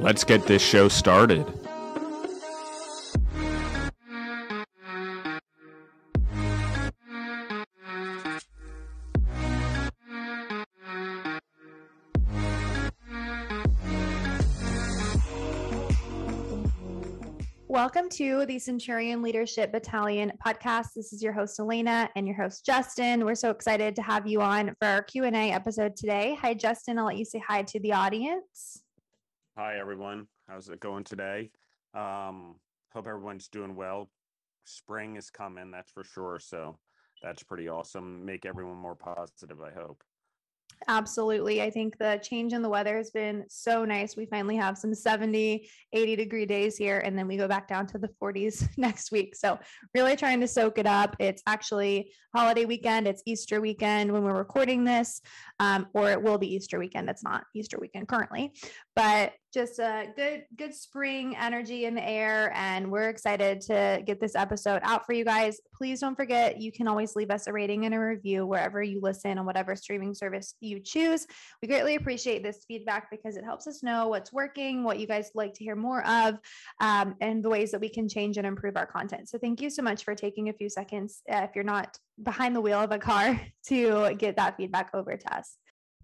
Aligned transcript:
Let's 0.00 0.22
get 0.22 0.46
this 0.46 0.62
show 0.62 0.88
started. 0.88 1.44
Welcome 17.66 18.08
to 18.10 18.46
the 18.46 18.58
Centurion 18.60 19.20
Leadership 19.20 19.72
Battalion 19.72 20.32
podcast. 20.44 20.94
This 20.94 21.12
is 21.12 21.22
your 21.22 21.32
host 21.32 21.58
Elena 21.58 22.08
and 22.14 22.26
your 22.26 22.36
host 22.36 22.64
Justin. 22.64 23.24
We're 23.24 23.34
so 23.34 23.50
excited 23.50 23.96
to 23.96 24.02
have 24.02 24.28
you 24.28 24.42
on 24.42 24.76
for 24.78 24.86
our 24.86 25.02
Q&A 25.02 25.50
episode 25.50 25.96
today. 25.96 26.36
Hi 26.40 26.54
Justin, 26.54 26.98
I'll 26.98 27.06
let 27.06 27.16
you 27.18 27.24
say 27.24 27.42
hi 27.46 27.62
to 27.64 27.80
the 27.80 27.92
audience. 27.92 28.82
Hi, 29.58 29.76
everyone. 29.76 30.28
How's 30.48 30.68
it 30.68 30.78
going 30.78 31.02
today? 31.02 31.50
Um, 31.92 32.54
hope 32.92 33.08
everyone's 33.08 33.48
doing 33.48 33.74
well. 33.74 34.08
Spring 34.62 35.16
is 35.16 35.30
coming, 35.30 35.72
that's 35.72 35.90
for 35.90 36.04
sure. 36.04 36.38
So 36.38 36.78
that's 37.24 37.42
pretty 37.42 37.68
awesome. 37.68 38.24
Make 38.24 38.46
everyone 38.46 38.76
more 38.76 38.94
positive, 38.94 39.60
I 39.60 39.72
hope. 39.72 40.04
Absolutely. 40.86 41.60
I 41.60 41.70
think 41.70 41.98
the 41.98 42.20
change 42.22 42.52
in 42.52 42.62
the 42.62 42.68
weather 42.68 42.96
has 42.96 43.10
been 43.10 43.44
so 43.48 43.84
nice. 43.84 44.16
We 44.16 44.26
finally 44.26 44.56
have 44.56 44.78
some 44.78 44.94
70, 44.94 45.68
80 45.92 46.16
degree 46.16 46.46
days 46.46 46.76
here, 46.76 47.00
and 47.00 47.18
then 47.18 47.26
we 47.26 47.36
go 47.36 47.48
back 47.48 47.66
down 47.66 47.86
to 47.88 47.98
the 47.98 48.08
40s 48.22 48.68
next 48.76 49.10
week. 49.10 49.34
So, 49.34 49.58
really 49.94 50.14
trying 50.14 50.40
to 50.40 50.48
soak 50.48 50.78
it 50.78 50.86
up. 50.86 51.16
It's 51.18 51.42
actually 51.46 52.12
holiday 52.34 52.64
weekend, 52.64 53.08
it's 53.08 53.22
Easter 53.26 53.60
weekend 53.60 54.12
when 54.12 54.22
we're 54.22 54.36
recording 54.36 54.84
this, 54.84 55.20
um, 55.58 55.88
or 55.94 56.10
it 56.10 56.22
will 56.22 56.38
be 56.38 56.54
Easter 56.54 56.78
weekend. 56.78 57.10
It's 57.10 57.24
not 57.24 57.44
Easter 57.54 57.78
weekend 57.80 58.06
currently, 58.06 58.52
but 58.98 59.32
just 59.54 59.78
a 59.78 60.06
good 60.16 60.42
good 60.56 60.74
spring 60.74 61.36
energy 61.36 61.84
in 61.84 61.94
the 61.94 62.06
air 62.06 62.50
and 62.52 62.90
we're 62.90 63.08
excited 63.08 63.60
to 63.60 64.02
get 64.04 64.20
this 64.20 64.34
episode 64.34 64.80
out 64.82 65.06
for 65.06 65.12
you 65.12 65.24
guys. 65.24 65.60
Please 65.72 66.00
don't 66.00 66.16
forget 66.16 66.60
you 66.60 66.72
can 66.72 66.88
always 66.88 67.14
leave 67.14 67.30
us 67.30 67.46
a 67.46 67.52
rating 67.52 67.86
and 67.86 67.94
a 67.94 67.98
review 67.98 68.44
wherever 68.44 68.82
you 68.82 68.98
listen 69.00 69.38
on 69.38 69.46
whatever 69.46 69.76
streaming 69.76 70.14
service 70.14 70.56
you 70.60 70.80
choose. 70.80 71.28
We 71.62 71.68
greatly 71.68 71.94
appreciate 71.94 72.42
this 72.42 72.64
feedback 72.66 73.08
because 73.08 73.36
it 73.36 73.44
helps 73.44 73.68
us 73.68 73.84
know 73.84 74.08
what's 74.08 74.32
working 74.32 74.82
what 74.82 74.98
you 74.98 75.06
guys 75.06 75.30
like 75.32 75.54
to 75.54 75.64
hear 75.64 75.76
more 75.76 76.04
of 76.04 76.34
um, 76.80 77.14
and 77.20 77.40
the 77.42 77.48
ways 77.48 77.70
that 77.70 77.80
we 77.80 77.88
can 77.88 78.08
change 78.08 78.36
and 78.36 78.48
improve 78.48 78.76
our 78.76 78.86
content. 78.86 79.28
So 79.28 79.38
thank 79.38 79.62
you 79.62 79.70
so 79.70 79.80
much 79.80 80.02
for 80.02 80.16
taking 80.16 80.48
a 80.48 80.52
few 80.52 80.68
seconds 80.68 81.22
uh, 81.32 81.46
if 81.48 81.50
you're 81.54 81.62
not 81.62 81.96
behind 82.24 82.56
the 82.56 82.60
wheel 82.60 82.80
of 82.80 82.90
a 82.90 82.98
car 82.98 83.40
to 83.68 84.16
get 84.18 84.34
that 84.38 84.56
feedback 84.56 84.90
over 84.92 85.16
to 85.16 85.36
us 85.36 85.56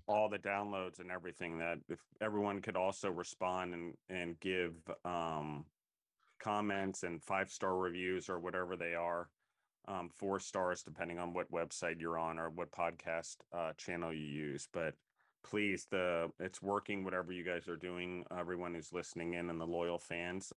all 0.07 0.29
the 0.29 0.39
downloads 0.39 1.01
and 1.01 1.11
everything 1.11 1.59
that 1.59 1.79
if 1.89 1.99
everyone 2.21 2.61
could 2.61 2.77
also 2.77 3.11
respond 3.11 3.75
and 3.75 3.95
and 4.09 4.39
give 4.41 4.75
um 5.05 5.65
comments 6.39 7.03
and 7.05 7.23
five 7.23 7.51
star 7.51 7.77
reviews 7.77 8.29
or 8.29 8.39
whatever 8.39 8.77
they 8.77 8.95
are 8.95 9.29
um 9.89 10.11
four 10.11 10.39
stars 10.39 10.83
depending 10.83 11.19
on 11.19 11.33
what 11.33 11.51
website 11.51 12.01
you're 12.01 12.19
on 12.19 12.39
or 12.39 12.51
what 12.51 12.71
podcast 12.71 13.37
uh 13.53 13.73
channel 13.77 14.13
you 14.13 14.27
use. 14.27 14.69
But 14.73 14.95
please 15.45 15.87
the 15.91 16.31
it's 16.41 16.63
working 16.63 17.05
whatever 17.05 17.33
you 17.33 17.45
guys 17.45 17.69
are 17.69 17.77
doing 17.77 18.25
everyone 18.37 18.75
who's 18.75 18.93
listening 18.93 19.35
in 19.35 19.51
and 19.51 19.61
the 19.61 19.67
loyal 19.67 19.99
fans 19.99 20.53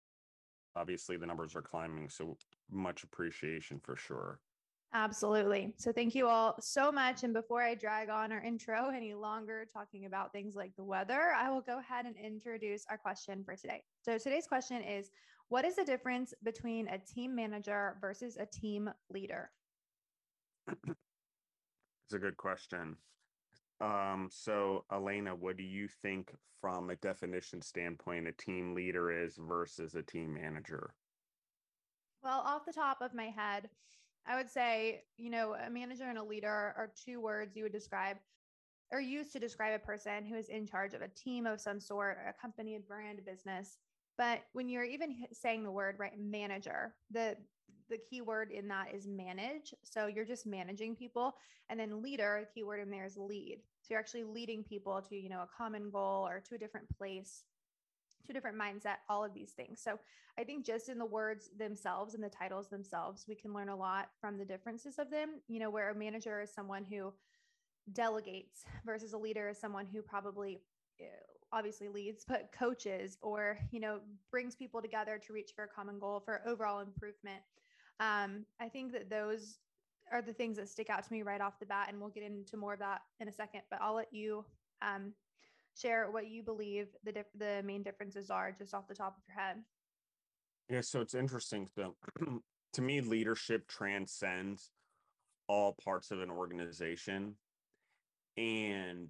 obviously 0.75 1.17
the 1.17 1.25
numbers 1.25 1.55
are 1.55 1.61
climbing 1.61 2.07
so 2.07 2.37
much 2.69 3.03
appreciation 3.03 3.79
for 3.79 3.95
sure 3.95 4.39
Absolutely. 4.95 5.73
So 5.75 5.91
thank 5.91 6.15
you 6.15 6.25
all 6.29 6.55
so 6.61 6.89
much. 6.89 7.23
And 7.23 7.33
before 7.33 7.61
I 7.61 7.75
drag 7.75 8.09
on 8.09 8.31
our 8.31 8.41
intro 8.41 8.91
any 8.95 9.13
longer, 9.13 9.65
talking 9.65 10.05
about 10.05 10.31
things 10.31 10.55
like 10.55 10.73
the 10.77 10.85
weather, 10.85 11.33
I 11.35 11.49
will 11.49 11.59
go 11.59 11.79
ahead 11.79 12.05
and 12.05 12.15
introduce 12.15 12.85
our 12.89 12.97
question 12.97 13.43
for 13.43 13.57
today. 13.57 13.83
So 14.03 14.17
today's 14.17 14.47
question 14.47 14.81
is 14.81 15.11
What 15.49 15.65
is 15.65 15.75
the 15.75 15.83
difference 15.83 16.33
between 16.45 16.87
a 16.87 16.97
team 16.97 17.35
manager 17.35 17.97
versus 17.99 18.37
a 18.37 18.45
team 18.45 18.89
leader? 19.09 19.51
It's 20.69 22.13
a 22.13 22.19
good 22.19 22.37
question. 22.37 22.95
Um, 23.81 24.29
so 24.31 24.85
Elena, 24.93 25.35
what 25.35 25.57
do 25.57 25.63
you 25.63 25.89
think 25.89 26.31
from 26.61 26.89
a 26.89 26.95
definition 26.95 27.61
standpoint 27.61 28.29
a 28.29 28.31
team 28.31 28.73
leader 28.73 29.11
is 29.11 29.37
versus 29.37 29.95
a 29.95 30.03
team 30.03 30.35
manager? 30.35 30.93
Well, 32.23 32.39
off 32.45 32.65
the 32.65 32.71
top 32.71 33.01
of 33.01 33.13
my 33.13 33.25
head, 33.25 33.69
I 34.27 34.35
would 34.35 34.49
say, 34.49 35.03
you 35.17 35.29
know, 35.29 35.55
a 35.55 35.69
manager 35.69 36.05
and 36.05 36.17
a 36.17 36.23
leader 36.23 36.47
are 36.49 36.91
two 37.05 37.21
words 37.21 37.55
you 37.55 37.63
would 37.63 37.71
describe 37.71 38.17
or 38.91 38.99
used 38.99 39.31
to 39.33 39.39
describe 39.39 39.73
a 39.73 39.85
person 39.85 40.25
who 40.25 40.35
is 40.35 40.49
in 40.49 40.65
charge 40.65 40.93
of 40.93 41.01
a 41.01 41.07
team 41.07 41.45
of 41.45 41.59
some 41.59 41.79
sort, 41.79 42.17
a 42.27 42.33
company, 42.39 42.75
a 42.75 42.79
brand, 42.79 43.19
a 43.19 43.21
business. 43.21 43.77
But 44.17 44.41
when 44.53 44.69
you're 44.69 44.83
even 44.83 45.25
saying 45.33 45.63
the 45.63 45.71
word 45.71 45.95
right 45.99 46.17
manager, 46.17 46.95
the 47.11 47.35
the 47.89 47.99
key 48.09 48.21
word 48.21 48.51
in 48.51 48.67
that 48.67 48.87
is 48.93 49.05
manage. 49.07 49.73
So 49.83 50.07
you're 50.07 50.25
just 50.25 50.47
managing 50.47 50.95
people. 50.95 51.35
And 51.69 51.79
then 51.79 52.01
leader, 52.01 52.41
the 52.41 52.51
key 52.51 52.63
word 52.63 52.79
in 52.79 52.89
there 52.89 53.05
is 53.05 53.15
lead. 53.15 53.59
So 53.81 53.87
you're 53.91 53.99
actually 53.99 54.23
leading 54.23 54.63
people 54.63 55.03
to, 55.07 55.15
you 55.15 55.29
know, 55.29 55.41
a 55.41 55.49
common 55.55 55.91
goal 55.91 56.27
or 56.27 56.41
to 56.49 56.55
a 56.55 56.57
different 56.57 56.87
place 56.97 57.43
two 58.25 58.33
different 58.33 58.57
mindset, 58.59 58.97
all 59.09 59.23
of 59.23 59.33
these 59.33 59.51
things. 59.51 59.81
So 59.81 59.99
I 60.37 60.43
think 60.43 60.65
just 60.65 60.89
in 60.89 60.97
the 60.97 61.05
words 61.05 61.49
themselves 61.57 62.13
and 62.13 62.23
the 62.23 62.29
titles 62.29 62.69
themselves, 62.69 63.25
we 63.27 63.35
can 63.35 63.53
learn 63.53 63.69
a 63.69 63.75
lot 63.75 64.09
from 64.19 64.37
the 64.37 64.45
differences 64.45 64.99
of 64.99 65.09
them. 65.09 65.41
You 65.47 65.59
know, 65.59 65.69
where 65.69 65.89
a 65.91 65.95
manager 65.95 66.41
is 66.41 66.53
someone 66.53 66.83
who 66.83 67.13
delegates 67.93 68.63
versus 68.85 69.13
a 69.13 69.17
leader 69.17 69.49
is 69.49 69.59
someone 69.59 69.85
who 69.91 70.01
probably 70.01 70.61
eh, 70.99 71.05
obviously 71.51 71.87
leads 71.87 72.25
but 72.27 72.49
coaches 72.57 73.17
or 73.21 73.59
you 73.71 73.79
know 73.79 73.99
brings 74.31 74.55
people 74.55 74.81
together 74.81 75.19
to 75.19 75.33
reach 75.33 75.51
for 75.55 75.65
a 75.65 75.67
common 75.67 75.99
goal 75.99 76.19
for 76.19 76.41
overall 76.47 76.79
improvement 76.79 77.41
um, 77.99 78.43
i 78.59 78.67
think 78.67 78.91
that 78.91 79.09
those 79.09 79.59
are 80.11 80.21
the 80.21 80.33
things 80.33 80.57
that 80.57 80.67
stick 80.67 80.89
out 80.89 81.03
to 81.03 81.13
me 81.13 81.21
right 81.21 81.41
off 81.41 81.59
the 81.59 81.65
bat 81.65 81.87
and 81.89 81.99
we'll 81.99 82.09
get 82.09 82.23
into 82.23 82.57
more 82.57 82.73
of 82.73 82.79
that 82.79 83.01
in 83.19 83.27
a 83.27 83.31
second 83.31 83.61
but 83.69 83.79
i'll 83.81 83.95
let 83.95 84.11
you 84.11 84.43
um, 84.81 85.13
share 85.79 86.09
what 86.11 86.27
you 86.27 86.43
believe 86.43 86.87
the 87.03 87.25
the 87.37 87.61
main 87.63 87.83
differences 87.83 88.29
are 88.29 88.51
just 88.51 88.73
off 88.73 88.87
the 88.87 88.95
top 88.95 89.17
of 89.17 89.23
your 89.27 89.37
head. 89.37 89.57
Yeah, 90.69 90.81
so 90.81 91.01
it's 91.01 91.13
interesting. 91.13 91.67
So 91.75 91.95
to 92.73 92.81
me, 92.81 93.01
leadership 93.01 93.67
transcends 93.67 94.71
all 95.47 95.77
parts 95.83 96.11
of 96.11 96.21
an 96.21 96.31
organization. 96.31 97.35
And 98.37 99.09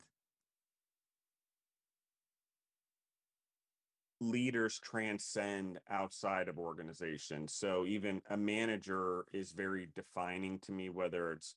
leaders 4.22 4.80
transcend 4.80 5.80
outside 5.90 6.48
of 6.48 6.58
organizations. 6.58 7.54
So 7.54 7.86
even 7.86 8.22
a 8.30 8.38
manager 8.38 9.26
is 9.34 9.52
very 9.52 9.88
defining 9.94 10.60
to 10.60 10.72
me, 10.72 10.90
whether 10.90 11.32
it's 11.32 11.56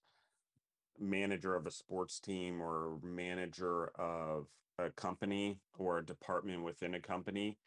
manager 0.98 1.54
of 1.54 1.66
a 1.66 1.70
sports 1.70 2.18
team 2.18 2.60
or 2.60 2.98
manager 3.02 3.90
of 3.98 4.46
a 4.78 4.90
company 4.90 5.58
or 5.78 5.98
a 5.98 6.06
department 6.06 6.62
within 6.62 6.94
a 6.94 7.00
company 7.00 7.58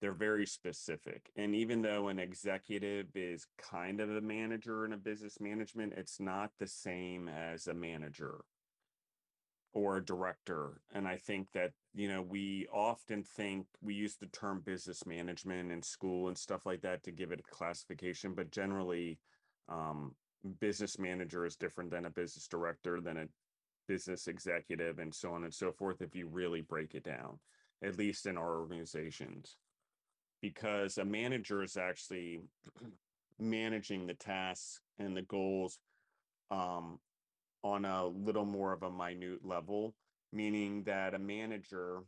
they're 0.00 0.12
very 0.12 0.46
specific. 0.46 1.30
And 1.36 1.54
even 1.54 1.82
though 1.82 2.08
an 2.08 2.18
executive 2.18 3.08
is 3.14 3.46
kind 3.58 4.00
of 4.00 4.08
a 4.08 4.20
manager 4.20 4.86
in 4.86 4.94
a 4.94 4.96
business 4.96 5.40
management 5.40 5.92
it's 5.96 6.18
not 6.18 6.50
the 6.58 6.66
same 6.66 7.28
as 7.28 7.66
a 7.66 7.74
manager 7.74 8.40
or 9.72 9.98
a 9.98 10.04
director. 10.04 10.80
And 10.94 11.06
i 11.06 11.16
think 11.16 11.52
that 11.52 11.72
you 11.94 12.08
know 12.08 12.22
we 12.22 12.66
often 12.72 13.22
think 13.22 13.66
we 13.82 13.94
use 13.94 14.16
the 14.16 14.26
term 14.26 14.62
business 14.64 15.06
management 15.06 15.70
in 15.70 15.82
school 15.82 16.28
and 16.28 16.38
stuff 16.38 16.66
like 16.66 16.82
that 16.82 17.02
to 17.04 17.12
give 17.12 17.30
it 17.32 17.40
a 17.40 17.54
classification 17.54 18.34
but 18.34 18.50
generally 18.50 19.18
um, 19.68 20.14
business 20.60 20.98
manager 20.98 21.44
is 21.44 21.56
different 21.56 21.90
than 21.90 22.06
a 22.06 22.10
business 22.10 22.48
director 22.48 23.00
than 23.00 23.18
a 23.18 23.26
business 23.90 24.28
executive 24.28 25.00
and 25.00 25.14
so 25.14 25.32
on 25.34 25.44
and 25.44 25.54
so 25.54 25.72
forth 25.72 26.02
if 26.02 26.16
you 26.16 26.28
really 26.28 26.62
break 26.62 26.94
it 26.94 27.04
down 27.04 27.40
at 27.84 27.98
least 27.98 28.26
in 28.26 28.38
our 28.38 28.60
organizations. 28.60 29.56
Because 30.42 30.98
a 30.98 31.04
manager 31.04 31.62
is 31.62 31.76
actually 31.76 32.40
managing 33.40 34.06
the 34.06 34.14
tasks 34.14 34.80
and 34.98 35.16
the 35.16 35.22
goals 35.22 35.78
um, 36.50 37.00
on 37.62 37.84
a 37.84 38.06
little 38.06 38.46
more 38.46 38.72
of 38.72 38.82
a 38.84 38.90
minute 38.90 39.44
level 39.44 39.94
meaning 40.32 40.84
that 40.84 41.14
a 41.14 41.18
manager 41.18 42.02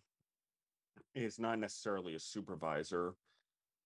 is 1.15 1.39
not 1.39 1.59
necessarily 1.59 2.15
a 2.15 2.21
supervisor 2.21 3.15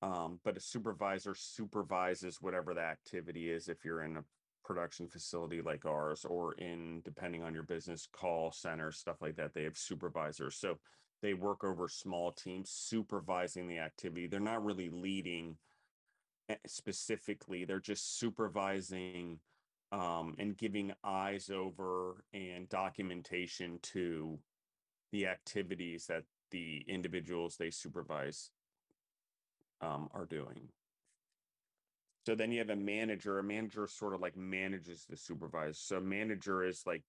Um, 0.02 0.40
but 0.44 0.56
a 0.56 0.60
supervisor 0.60 1.34
supervises 1.34 2.42
whatever 2.42 2.74
the 2.74 2.82
activity 2.82 3.50
is 3.50 3.68
if 3.68 3.84
you're 3.84 4.04
in 4.04 4.18
a 4.18 4.24
production 4.66 5.06
facility 5.06 5.62
like 5.62 5.86
ours 5.86 6.26
or 6.28 6.54
in 6.54 7.00
depending 7.04 7.42
on 7.42 7.54
your 7.54 7.62
business 7.62 8.08
call 8.12 8.50
center 8.50 8.90
stuff 8.90 9.16
like 9.22 9.36
that 9.36 9.54
they 9.54 9.62
have 9.62 9.78
supervisors. 9.78 10.56
So 10.56 10.78
they 11.22 11.34
work 11.34 11.64
over 11.64 11.88
small 11.88 12.32
teams 12.32 12.70
supervising 12.70 13.68
the 13.68 13.78
activity. 13.78 14.26
They're 14.26 14.40
not 14.40 14.64
really 14.64 14.90
leading 14.90 15.56
eh, 16.48 16.56
specifically. 16.66 17.64
They're 17.64 17.80
just 17.80 18.18
supervising 18.18 19.38
um, 19.92 20.34
and 20.38 20.56
giving 20.56 20.92
eyes 21.04 21.48
over 21.48 22.24
and 22.34 22.68
documentation 22.68 23.78
to 23.82 24.38
the 25.12 25.26
activities 25.26 26.06
that 26.06 26.24
the 26.50 26.84
individuals 26.88 27.56
they 27.56 27.70
supervise 27.70 28.50
um, 29.80 30.08
are 30.12 30.26
doing. 30.26 30.68
So 32.26 32.34
then 32.34 32.50
you 32.50 32.58
have 32.58 32.70
a 32.70 32.76
manager. 32.76 33.38
A 33.38 33.44
manager 33.44 33.86
sort 33.86 34.12
of 34.12 34.20
like 34.20 34.36
manages 34.36 35.06
the 35.08 35.16
supervisor. 35.16 35.74
So 35.74 36.00
manager 36.00 36.64
is 36.64 36.82
like 36.84 37.04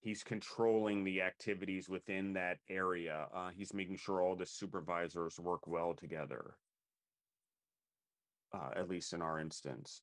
he's 0.00 0.22
controlling 0.22 1.04
the 1.04 1.20
activities 1.20 1.90
within 1.90 2.32
that 2.32 2.56
area. 2.70 3.26
Uh, 3.34 3.50
he's 3.54 3.74
making 3.74 3.98
sure 3.98 4.22
all 4.22 4.34
the 4.34 4.46
supervisors 4.46 5.38
work 5.38 5.66
well 5.66 5.92
together. 5.92 6.54
Uh, 8.54 8.70
at 8.74 8.88
least 8.88 9.12
in 9.12 9.20
our 9.20 9.38
instance, 9.38 10.00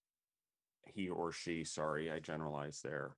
he 0.85 1.09
or 1.09 1.31
she. 1.31 1.63
Sorry, 1.63 2.11
I 2.11 2.19
generalized 2.19 2.83
there. 2.83 3.15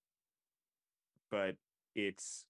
But 1.31 1.57
it's 1.95 2.45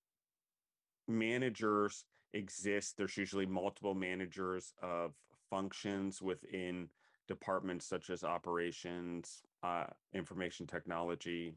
managers 1.08 2.06
exist. 2.34 2.98
There's 2.98 3.18
usually 3.18 3.48
multiple 3.48 3.96
managers 3.96 4.74
of 4.80 5.16
functions 5.50 6.22
within 6.22 6.90
departments 7.28 7.86
such 7.88 8.10
as 8.10 8.24
operations, 8.24 9.42
uh, 9.64 9.86
information 10.14 10.68
technology, 10.68 11.56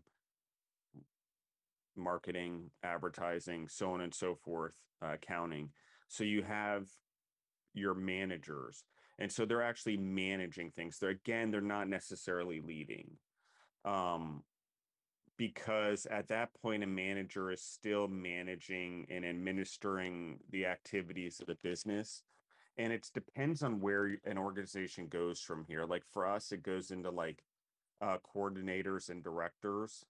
marketing, 1.96 2.70
advertising, 2.82 3.68
so 3.68 3.92
on 3.92 4.00
and 4.00 4.14
so 4.14 4.34
forth, 4.34 4.74
uh, 5.02 5.12
accounting. 5.14 5.70
So 6.08 6.24
you 6.24 6.42
have 6.42 6.86
your 7.74 7.94
managers. 7.94 8.84
And 9.18 9.30
so 9.30 9.44
they're 9.44 9.62
actually 9.62 9.96
managing 9.96 10.70
things. 10.70 10.98
They're 10.98 11.10
again, 11.10 11.50
they're 11.50 11.60
not 11.60 11.88
necessarily 11.88 12.60
leading. 12.60 13.10
Um, 13.84 14.42
because 15.36 16.06
at 16.06 16.28
that 16.28 16.50
point, 16.60 16.82
a 16.82 16.86
manager 16.86 17.50
is 17.50 17.62
still 17.62 18.08
managing 18.08 19.06
and 19.08 19.24
administering 19.24 20.38
the 20.50 20.66
activities 20.66 21.40
of 21.40 21.46
the 21.46 21.56
business 21.62 22.22
and 22.78 22.92
it 22.92 23.10
depends 23.12 23.62
on 23.62 23.80
where 23.80 24.16
an 24.24 24.38
organization 24.38 25.08
goes 25.08 25.40
from 25.40 25.64
here 25.66 25.84
like 25.84 26.04
for 26.06 26.26
us 26.26 26.52
it 26.52 26.62
goes 26.62 26.90
into 26.90 27.10
like 27.10 27.42
uh, 28.00 28.16
coordinators 28.34 29.10
and 29.10 29.22
directors 29.22 30.04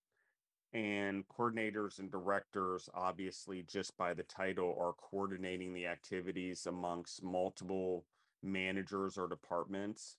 and 0.75 1.25
coordinators 1.29 1.99
and 1.99 2.11
directors 2.13 2.91
obviously 2.95 3.65
just 3.67 3.97
by 3.97 4.13
the 4.13 4.23
title 4.25 4.77
are 4.79 4.93
coordinating 4.93 5.73
the 5.73 5.87
activities 5.87 6.67
amongst 6.67 7.23
multiple 7.23 8.05
managers 8.43 9.17
or 9.17 9.27
departments 9.27 10.19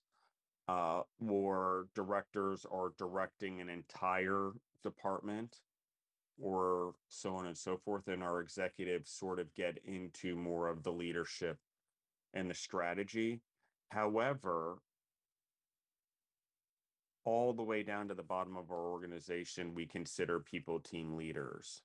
uh, 0.68 1.02
or 1.28 1.86
directors 1.94 2.66
are 2.70 2.92
directing 2.98 3.60
an 3.60 3.68
entire 3.68 4.50
department 4.82 5.58
or 6.40 6.94
so 7.08 7.34
on 7.34 7.46
and 7.46 7.56
so 7.56 7.76
forth 7.76 8.08
and 8.08 8.22
our 8.22 8.40
executives 8.40 9.10
sort 9.10 9.38
of 9.38 9.54
get 9.54 9.78
into 9.84 10.34
more 10.34 10.68
of 10.68 10.82
the 10.82 10.92
leadership 10.92 11.58
and 12.34 12.50
the 12.50 12.54
strategy. 12.54 13.40
However, 13.90 14.78
all 17.24 17.52
the 17.52 17.62
way 17.62 17.82
down 17.82 18.08
to 18.08 18.14
the 18.14 18.22
bottom 18.22 18.56
of 18.56 18.70
our 18.70 18.90
organization, 18.90 19.74
we 19.74 19.86
consider 19.86 20.40
people 20.40 20.80
team 20.80 21.16
leaders. 21.16 21.82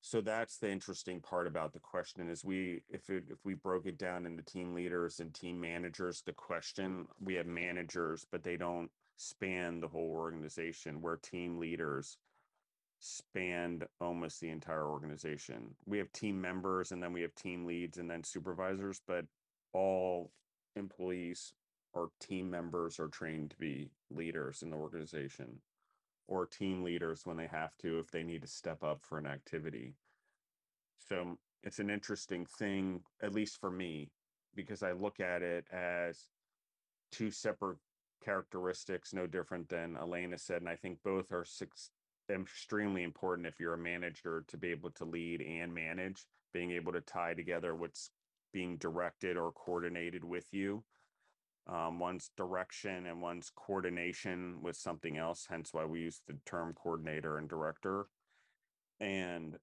So 0.00 0.20
that's 0.20 0.58
the 0.58 0.70
interesting 0.70 1.20
part 1.20 1.46
about 1.46 1.72
the 1.72 1.80
question 1.80 2.28
is 2.28 2.44
we 2.44 2.82
if 2.88 3.10
it, 3.10 3.24
if 3.28 3.38
we 3.44 3.54
broke 3.54 3.86
it 3.86 3.98
down 3.98 4.24
into 4.24 4.42
team 4.42 4.72
leaders 4.72 5.20
and 5.20 5.34
team 5.34 5.60
managers, 5.60 6.22
the 6.24 6.32
question 6.32 7.06
we 7.20 7.34
have 7.34 7.46
managers, 7.46 8.24
but 8.30 8.44
they 8.44 8.56
don't 8.56 8.90
span 9.16 9.80
the 9.80 9.88
whole 9.88 10.10
organization. 10.10 11.00
Where 11.00 11.16
team 11.16 11.58
leaders 11.58 12.18
spanned 13.00 13.84
almost 14.00 14.40
the 14.40 14.50
entire 14.50 14.86
organization. 14.88 15.74
We 15.86 15.98
have 15.98 16.12
team 16.12 16.40
members 16.40 16.92
and 16.92 17.02
then 17.02 17.12
we 17.12 17.22
have 17.22 17.34
team 17.34 17.64
leads 17.64 17.98
and 17.98 18.10
then 18.10 18.24
supervisors, 18.24 19.00
but 19.06 19.24
all 19.72 20.32
employees 20.76 21.52
or 21.92 22.10
team 22.20 22.50
members 22.50 22.98
are 22.98 23.08
trained 23.08 23.50
to 23.50 23.56
be 23.56 23.90
leaders 24.10 24.62
in 24.62 24.70
the 24.70 24.76
organization 24.76 25.60
or 26.28 26.46
team 26.46 26.82
leaders 26.82 27.22
when 27.24 27.36
they 27.36 27.46
have 27.46 27.76
to 27.78 27.98
if 27.98 28.10
they 28.10 28.22
need 28.22 28.42
to 28.42 28.48
step 28.48 28.82
up 28.82 29.00
for 29.02 29.18
an 29.18 29.26
activity. 29.26 29.94
So 30.98 31.38
it's 31.62 31.78
an 31.78 31.90
interesting 31.90 32.46
thing, 32.58 33.00
at 33.22 33.34
least 33.34 33.60
for 33.60 33.70
me, 33.70 34.10
because 34.54 34.82
I 34.82 34.92
look 34.92 35.20
at 35.20 35.42
it 35.42 35.66
as 35.72 36.28
two 37.12 37.30
separate 37.30 37.78
characteristics, 38.24 39.14
no 39.14 39.26
different 39.26 39.68
than 39.68 39.96
Elena 39.96 40.38
said. 40.38 40.62
And 40.62 40.68
I 40.68 40.76
think 40.76 40.98
both 41.04 41.32
are 41.32 41.44
six, 41.44 41.90
extremely 42.30 43.02
important 43.02 43.46
if 43.46 43.60
you're 43.60 43.74
a 43.74 43.78
manager 43.78 44.44
to 44.48 44.56
be 44.56 44.70
able 44.70 44.90
to 44.92 45.04
lead 45.04 45.42
and 45.42 45.72
manage, 45.72 46.24
being 46.52 46.72
able 46.72 46.92
to 46.92 47.00
tie 47.00 47.34
together 47.34 47.74
what's 47.74 48.10
being 48.52 48.76
directed 48.78 49.36
or 49.36 49.52
coordinated 49.52 50.24
with 50.24 50.46
you. 50.52 50.82
Um, 51.68 51.98
one's 51.98 52.30
direction 52.36 53.06
and 53.06 53.20
one's 53.20 53.50
coordination 53.54 54.58
with 54.62 54.76
something 54.76 55.16
else, 55.16 55.46
hence 55.48 55.70
why 55.72 55.84
we 55.84 56.00
use 56.00 56.20
the 56.26 56.38
term 56.46 56.74
coordinator 56.74 57.38
and 57.38 57.48
director. 57.48 58.06
And 59.00 59.56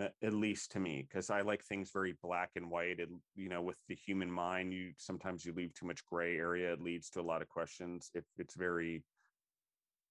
at 0.00 0.32
least 0.32 0.72
to 0.72 0.80
me, 0.80 1.06
because 1.08 1.30
I 1.30 1.42
like 1.42 1.62
things 1.62 1.90
very 1.92 2.16
black 2.22 2.50
and 2.56 2.70
white. 2.70 2.98
And 3.00 3.20
you 3.36 3.48
know, 3.48 3.62
with 3.62 3.76
the 3.88 3.94
human 3.94 4.30
mind, 4.30 4.72
you 4.72 4.92
sometimes 4.98 5.44
you 5.44 5.52
leave 5.52 5.74
too 5.74 5.86
much 5.86 6.04
gray 6.06 6.36
area. 6.36 6.72
It 6.72 6.80
leads 6.80 7.10
to 7.10 7.20
a 7.20 7.22
lot 7.22 7.42
of 7.42 7.48
questions. 7.48 8.10
If 8.14 8.24
it's 8.38 8.54
very 8.56 9.02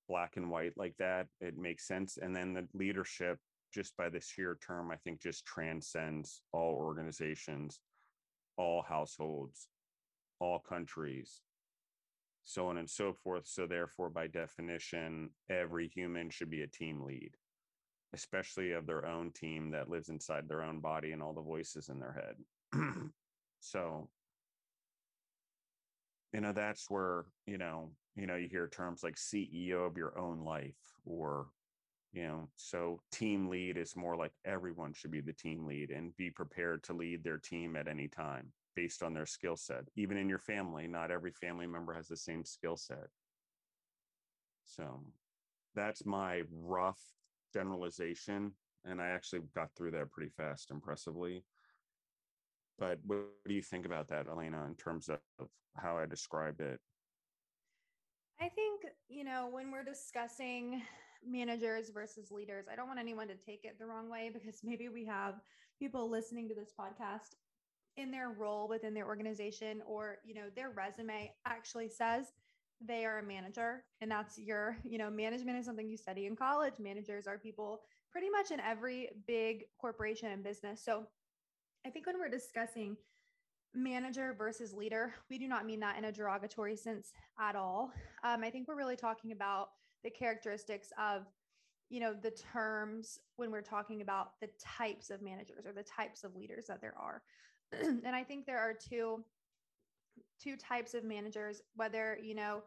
black 0.07 0.37
and 0.37 0.49
white 0.49 0.73
like 0.77 0.95
that, 0.99 1.27
it 1.39 1.57
makes 1.57 1.87
sense. 1.87 2.17
And 2.21 2.35
then 2.35 2.53
the 2.53 2.67
leadership, 2.73 3.39
just 3.73 3.95
by 3.97 4.09
the 4.09 4.19
sheer 4.19 4.57
term, 4.65 4.91
I 4.91 4.97
think 4.97 5.21
just 5.21 5.45
transcends 5.45 6.41
all 6.51 6.75
organizations, 6.75 7.79
all 8.57 8.81
households, 8.81 9.67
all 10.39 10.59
countries, 10.59 11.41
so 12.43 12.67
on 12.67 12.77
and 12.77 12.89
so 12.89 13.13
forth. 13.13 13.47
So, 13.47 13.65
therefore, 13.65 14.09
by 14.09 14.27
definition, 14.27 15.29
every 15.49 15.87
human 15.87 16.29
should 16.29 16.49
be 16.49 16.63
a 16.63 16.67
team 16.67 17.01
lead, 17.01 17.31
especially 18.13 18.73
of 18.73 18.85
their 18.85 19.05
own 19.05 19.31
team 19.31 19.71
that 19.71 19.89
lives 19.89 20.09
inside 20.09 20.47
their 20.47 20.61
own 20.61 20.79
body 20.79 21.11
and 21.11 21.23
all 21.23 21.33
the 21.33 21.41
voices 21.41 21.89
in 21.89 21.99
their 21.99 22.13
head. 22.13 22.83
so, 23.59 24.09
you 26.33 26.41
know, 26.41 26.51
that's 26.53 26.89
where, 26.89 27.25
you 27.45 27.57
know, 27.57 27.91
you 28.15 28.27
know, 28.27 28.35
you 28.35 28.47
hear 28.47 28.67
terms 28.67 29.03
like 29.03 29.17
CEO 29.17 29.85
of 29.85 29.97
your 29.97 30.17
own 30.17 30.39
life 30.43 30.97
or 31.05 31.47
you 32.13 32.23
know 32.23 32.47
so 32.55 33.01
team 33.11 33.49
lead 33.49 33.77
is 33.77 33.95
more 33.95 34.15
like 34.15 34.33
everyone 34.45 34.93
should 34.93 35.11
be 35.11 35.21
the 35.21 35.33
team 35.33 35.65
lead 35.65 35.89
and 35.89 36.15
be 36.15 36.29
prepared 36.29 36.83
to 36.83 36.93
lead 36.93 37.23
their 37.23 37.39
team 37.39 37.75
at 37.75 37.87
any 37.87 38.07
time 38.07 38.53
based 38.75 39.03
on 39.03 39.13
their 39.13 39.25
skill 39.25 39.55
set 39.57 39.83
even 39.95 40.17
in 40.17 40.29
your 40.29 40.39
family 40.39 40.87
not 40.87 41.11
every 41.11 41.31
family 41.31 41.67
member 41.67 41.93
has 41.93 42.07
the 42.07 42.15
same 42.17 42.45
skill 42.45 42.77
set. 42.77 43.09
So 44.63 45.01
that's 45.75 46.05
my 46.05 46.43
rough 46.51 47.01
generalization 47.53 48.53
and 48.85 49.01
i 49.01 49.07
actually 49.07 49.41
got 49.55 49.69
through 49.75 49.91
that 49.91 50.11
pretty 50.11 50.29
fast 50.29 50.71
impressively 50.71 51.43
but 52.79 52.99
what 53.05 53.19
do 53.47 53.53
you 53.53 53.61
think 53.61 53.85
about 53.85 54.07
that 54.07 54.27
elena 54.27 54.65
in 54.65 54.75
terms 54.75 55.09
of 55.09 55.19
how 55.77 55.97
i 55.97 56.05
described 56.05 56.61
it 56.61 56.79
i 58.41 58.49
think 58.49 58.81
you 59.09 59.23
know 59.23 59.49
when 59.51 59.71
we're 59.71 59.83
discussing 59.83 60.81
managers 61.25 61.89
versus 61.89 62.31
leaders. 62.31 62.65
I 62.71 62.75
don't 62.75 62.87
want 62.87 62.99
anyone 62.99 63.27
to 63.27 63.35
take 63.35 63.63
it 63.63 63.77
the 63.79 63.85
wrong 63.85 64.09
way 64.09 64.31
because 64.33 64.59
maybe 64.63 64.89
we 64.89 65.05
have 65.05 65.35
people 65.79 66.09
listening 66.09 66.47
to 66.49 66.55
this 66.55 66.73
podcast 66.77 67.35
in 67.97 68.11
their 68.11 68.29
role 68.29 68.67
within 68.67 68.93
their 68.93 69.05
organization 69.05 69.81
or, 69.85 70.17
you 70.25 70.33
know, 70.33 70.49
their 70.55 70.71
resume 70.71 71.31
actually 71.45 71.89
says 71.89 72.27
they 72.85 73.05
are 73.05 73.19
a 73.19 73.23
manager 73.23 73.83
and 74.01 74.09
that's 74.09 74.37
your, 74.37 74.77
you 74.83 74.97
know, 74.97 75.09
management 75.09 75.57
is 75.57 75.65
something 75.65 75.87
you 75.87 75.97
study 75.97 76.25
in 76.25 76.35
college. 76.35 76.73
Managers 76.79 77.27
are 77.27 77.37
people 77.37 77.81
pretty 78.11 78.29
much 78.29 78.51
in 78.51 78.59
every 78.59 79.09
big 79.27 79.65
corporation 79.79 80.31
and 80.31 80.43
business. 80.43 80.83
So 80.83 81.05
I 81.85 81.89
think 81.89 82.05
when 82.05 82.17
we're 82.17 82.29
discussing 82.29 82.97
manager 83.73 84.33
versus 84.37 84.73
leader, 84.73 85.13
we 85.29 85.37
do 85.37 85.47
not 85.47 85.65
mean 85.65 85.79
that 85.81 85.97
in 85.97 86.05
a 86.05 86.11
derogatory 86.11 86.75
sense 86.75 87.11
at 87.39 87.55
all. 87.55 87.91
Um, 88.23 88.43
I 88.43 88.49
think 88.49 88.67
we're 88.67 88.77
really 88.77 88.95
talking 88.95 89.31
about 89.31 89.69
the 90.03 90.09
characteristics 90.09 90.89
of 90.97 91.23
you 91.89 91.99
know 91.99 92.13
the 92.13 92.31
terms 92.31 93.19
when 93.35 93.51
we're 93.51 93.61
talking 93.61 94.01
about 94.01 94.39
the 94.41 94.49
types 94.59 95.09
of 95.09 95.21
managers 95.21 95.65
or 95.65 95.73
the 95.73 95.83
types 95.83 96.23
of 96.23 96.35
leaders 96.35 96.65
that 96.67 96.81
there 96.81 96.95
are 96.97 97.21
and 97.71 98.15
i 98.15 98.23
think 98.23 98.45
there 98.45 98.57
are 98.57 98.73
two 98.73 99.23
two 100.43 100.55
types 100.55 100.93
of 100.93 101.03
managers, 101.03 101.61
whether, 101.75 102.17
you 102.21 102.35
know, 102.35 102.63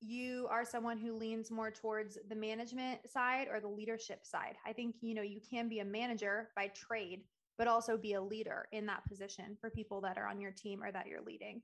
you 0.00 0.46
are 0.50 0.64
someone 0.64 0.96
who 0.96 1.16
leans 1.16 1.50
more 1.50 1.70
towards 1.70 2.18
the 2.28 2.34
management 2.34 3.00
side 3.10 3.48
or 3.50 3.58
the 3.58 3.68
leadership 3.68 4.24
side. 4.24 4.54
I 4.64 4.72
think, 4.72 4.96
you 5.00 5.14
know, 5.14 5.22
you 5.22 5.40
can 5.40 5.68
be 5.68 5.80
a 5.80 5.84
manager 5.84 6.50
by 6.54 6.68
trade, 6.68 7.22
but 7.58 7.66
also 7.66 7.98
be 7.98 8.14
a 8.14 8.22
leader 8.22 8.68
in 8.72 8.86
that 8.86 9.04
position 9.06 9.56
for 9.60 9.68
people 9.68 10.00
that 10.00 10.16
are 10.16 10.26
on 10.26 10.40
your 10.40 10.52
team 10.52 10.82
or 10.82 10.90
that 10.92 11.06
you're 11.06 11.20
leading. 11.20 11.60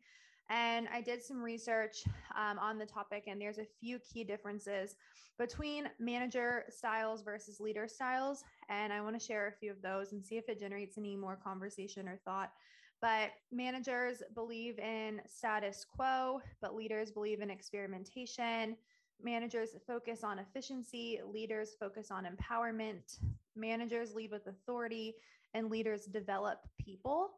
And 0.50 0.88
I 0.92 1.00
did 1.00 1.22
some 1.22 1.40
research 1.40 2.04
um, 2.36 2.58
on 2.58 2.76
the 2.76 2.84
topic, 2.84 3.24
and 3.26 3.40
there's 3.40 3.58
a 3.58 3.66
few 3.80 3.98
key 4.00 4.24
differences 4.24 4.96
between 5.38 5.88
manager 5.98 6.64
styles 6.68 7.22
versus 7.22 7.60
leader 7.60 7.88
styles. 7.88 8.44
And 8.68 8.92
I 8.92 9.00
want 9.00 9.18
to 9.18 9.24
share 9.24 9.48
a 9.48 9.52
few 9.52 9.70
of 9.70 9.80
those 9.80 10.12
and 10.12 10.24
see 10.24 10.36
if 10.36 10.48
it 10.48 10.60
generates 10.60 10.98
any 10.98 11.16
more 11.16 11.38
conversation 11.42 12.08
or 12.08 12.18
thought. 12.24 12.52
But 13.00 13.30
managers 13.50 14.22
believe 14.34 14.78
in 14.78 15.20
status 15.26 15.84
quo, 15.84 16.40
but 16.60 16.74
leaders 16.74 17.10
believe 17.10 17.40
in 17.40 17.50
experimentation. 17.50 18.76
Managers 19.22 19.70
focus 19.86 20.24
on 20.24 20.38
efficiency, 20.38 21.20
leaders 21.26 21.74
focus 21.78 22.10
on 22.10 22.26
empowerment. 22.26 23.18
Managers 23.56 24.14
lead 24.14 24.30
with 24.30 24.46
authority, 24.46 25.14
and 25.54 25.70
leaders 25.70 26.04
develop 26.04 26.58
people. 26.78 27.30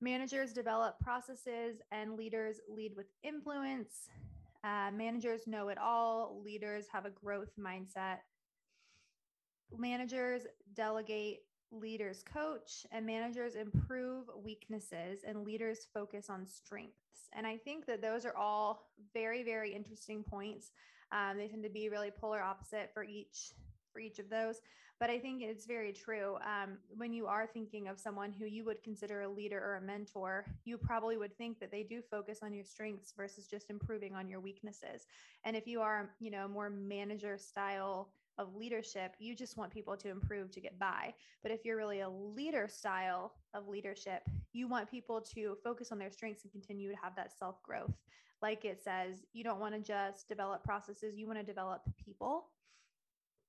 Managers 0.00 0.52
develop 0.52 0.98
processes, 1.00 1.80
and 1.90 2.16
leaders 2.16 2.60
lead 2.68 2.92
with 2.96 3.06
influence. 3.22 4.08
Uh, 4.64 4.90
managers 4.92 5.46
know 5.46 5.68
it 5.68 5.78
all, 5.78 6.40
leaders 6.44 6.86
have 6.92 7.06
a 7.06 7.10
growth 7.10 7.52
mindset. 7.58 8.18
Managers 9.76 10.42
delegate, 10.74 11.40
leaders 11.70 12.22
coach, 12.22 12.86
and 12.92 13.06
managers 13.06 13.54
improve 13.54 14.26
weaknesses, 14.42 15.20
and 15.26 15.44
leaders 15.44 15.86
focus 15.92 16.28
on 16.28 16.46
strengths. 16.46 17.28
And 17.32 17.46
I 17.46 17.56
think 17.56 17.86
that 17.86 18.02
those 18.02 18.24
are 18.24 18.36
all 18.36 18.90
very, 19.12 19.42
very 19.42 19.74
interesting 19.74 20.22
points. 20.22 20.70
Um, 21.12 21.38
they 21.38 21.48
tend 21.48 21.62
to 21.62 21.70
be 21.70 21.88
really 21.88 22.10
polar 22.10 22.42
opposite 22.42 22.90
for 22.92 23.04
each 23.04 23.52
for 23.94 24.00
each 24.00 24.18
of 24.18 24.28
those 24.28 24.60
but 25.00 25.10
I 25.10 25.18
think 25.18 25.42
it's 25.42 25.66
very 25.66 25.92
true. 25.92 26.36
Um, 26.36 26.78
when 26.96 27.12
you 27.12 27.26
are 27.26 27.46
thinking 27.46 27.88
of 27.88 27.98
someone 27.98 28.32
who 28.32 28.46
you 28.46 28.64
would 28.64 28.82
consider 28.82 29.22
a 29.22 29.28
leader 29.28 29.58
or 29.58 29.76
a 29.76 29.80
mentor, 29.80 30.46
you 30.64 30.78
probably 30.78 31.16
would 31.16 31.36
think 31.36 31.58
that 31.60 31.72
they 31.72 31.82
do 31.82 32.00
focus 32.00 32.40
on 32.42 32.52
your 32.52 32.64
strengths 32.64 33.12
versus 33.16 33.46
just 33.46 33.70
improving 33.70 34.14
on 34.14 34.28
your 34.28 34.40
weaknesses. 34.40 35.06
And 35.44 35.56
if 35.56 35.66
you 35.66 35.80
are, 35.80 36.10
you 36.20 36.30
know, 36.30 36.46
more 36.46 36.70
manager 36.70 37.36
style 37.36 38.10
of 38.38 38.54
leadership, 38.54 39.14
you 39.18 39.34
just 39.34 39.56
want 39.56 39.72
people 39.72 39.96
to 39.96 40.10
improve 40.10 40.50
to 40.52 40.60
get 40.60 40.78
by. 40.78 41.12
But 41.42 41.50
if 41.50 41.64
you're 41.64 41.76
really 41.76 42.00
a 42.00 42.08
leader 42.08 42.68
style 42.68 43.34
of 43.52 43.68
leadership, 43.68 44.22
you 44.52 44.68
want 44.68 44.90
people 44.90 45.20
to 45.34 45.56
focus 45.62 45.90
on 45.90 45.98
their 45.98 46.10
strengths 46.10 46.44
and 46.44 46.52
continue 46.52 46.90
to 46.90 46.96
have 47.02 47.16
that 47.16 47.36
self 47.36 47.62
growth. 47.62 47.94
Like 48.42 48.64
it 48.64 48.82
says, 48.82 49.24
you 49.32 49.42
don't 49.42 49.60
want 49.60 49.74
to 49.74 49.80
just 49.80 50.28
develop 50.28 50.62
processes, 50.62 51.16
you 51.16 51.26
want 51.26 51.38
to 51.38 51.44
develop 51.44 51.82
people 52.04 52.46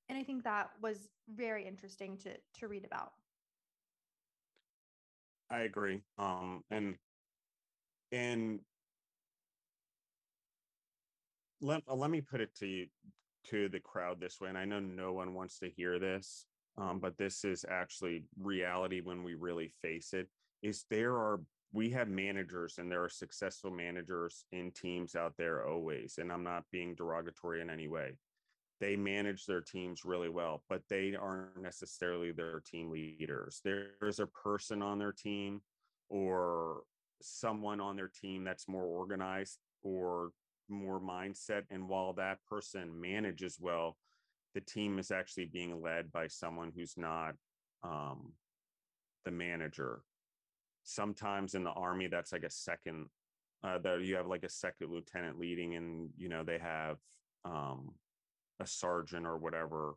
and 0.09 0.17
I 0.17 0.23
think 0.23 0.43
that 0.43 0.69
was 0.81 1.09
very 1.29 1.65
interesting 1.65 2.17
to 2.19 2.31
to 2.59 2.67
read 2.67 2.85
about. 2.85 3.11
I 5.49 5.59
agree. 5.59 6.01
Um, 6.17 6.63
and 6.71 6.95
and 8.11 8.59
let 11.61 11.83
uh, 11.89 11.95
let 11.95 12.09
me 12.09 12.21
put 12.21 12.41
it 12.41 12.53
to 12.59 12.67
you 12.67 12.87
to 13.49 13.69
the 13.69 13.79
crowd 13.79 14.19
this 14.19 14.39
way, 14.41 14.49
and 14.49 14.57
I 14.57 14.65
know 14.65 14.79
no 14.79 15.13
one 15.13 15.33
wants 15.33 15.59
to 15.59 15.69
hear 15.69 15.99
this, 15.99 16.45
um, 16.77 16.99
but 16.99 17.17
this 17.17 17.43
is 17.43 17.65
actually 17.69 18.23
reality 18.39 19.01
when 19.01 19.23
we 19.23 19.35
really 19.35 19.71
face 19.81 20.13
it. 20.13 20.27
Is 20.61 20.85
there 20.89 21.13
are 21.13 21.41
we 21.73 21.89
have 21.89 22.07
managers 22.07 22.77
and 22.77 22.89
there 22.89 23.03
are 23.03 23.09
successful 23.09 23.69
managers 23.69 24.45
in 24.51 24.71
teams 24.71 25.15
out 25.15 25.33
there 25.37 25.67
always, 25.67 26.17
and 26.19 26.31
I'm 26.31 26.43
not 26.43 26.63
being 26.71 26.95
derogatory 26.95 27.61
in 27.61 27.69
any 27.69 27.87
way 27.87 28.13
they 28.81 28.95
manage 28.95 29.45
their 29.45 29.61
teams 29.61 30.03
really 30.03 30.29
well, 30.29 30.63
but 30.69 30.81
they 30.89 31.15
aren't 31.15 31.61
necessarily 31.61 32.31
their 32.31 32.59
team 32.59 32.91
leaders. 32.91 33.61
There's 33.63 34.19
a 34.19 34.27
person 34.27 34.81
on 34.81 34.99
their 34.99 35.13
team 35.13 35.61
or 36.09 36.83
someone 37.21 37.79
on 37.79 37.95
their 37.95 38.09
team 38.09 38.43
that's 38.43 38.67
more 38.67 38.83
organized 38.83 39.59
or 39.81 40.31
more 40.67 40.99
mindset. 40.99 41.63
And 41.69 41.87
while 41.87 42.13
that 42.13 42.39
person 42.49 42.99
manages 42.99 43.57
well, 43.59 43.97
the 44.53 44.61
team 44.61 44.99
is 44.99 45.11
actually 45.11 45.45
being 45.45 45.81
led 45.81 46.11
by 46.11 46.27
someone 46.27 46.71
who's 46.75 46.95
not 46.97 47.35
um, 47.83 48.33
the 49.23 49.31
manager. 49.31 50.01
Sometimes 50.83 51.55
in 51.55 51.63
the 51.63 51.71
army, 51.71 52.07
that's 52.07 52.31
like 52.31 52.43
a 52.43 52.49
second, 52.49 53.07
uh, 53.63 53.79
that 53.79 54.01
you 54.01 54.15
have 54.15 54.27
like 54.27 54.43
a 54.43 54.49
second 54.49 54.91
lieutenant 54.91 55.39
leading, 55.39 55.75
and 55.75 56.09
you 56.17 56.29
know 56.29 56.43
they 56.43 56.59
have 56.59 56.97
um, 57.43 57.91
a 58.59 58.67
sergeant 58.67 59.25
or 59.25 59.37
whatever 59.37 59.95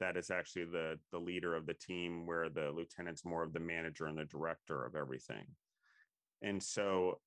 that 0.00 0.16
is 0.16 0.30
actually 0.30 0.64
the 0.64 0.98
the 1.12 1.18
leader 1.18 1.54
of 1.54 1.66
the 1.66 1.74
team 1.74 2.26
where 2.26 2.48
the 2.48 2.70
lieutenant's 2.70 3.24
more 3.24 3.42
of 3.42 3.52
the 3.52 3.60
manager 3.60 4.06
and 4.06 4.18
the 4.18 4.24
director 4.24 4.84
of 4.84 4.94
everything. 4.94 5.44
And 6.42 6.62
so 6.62 7.20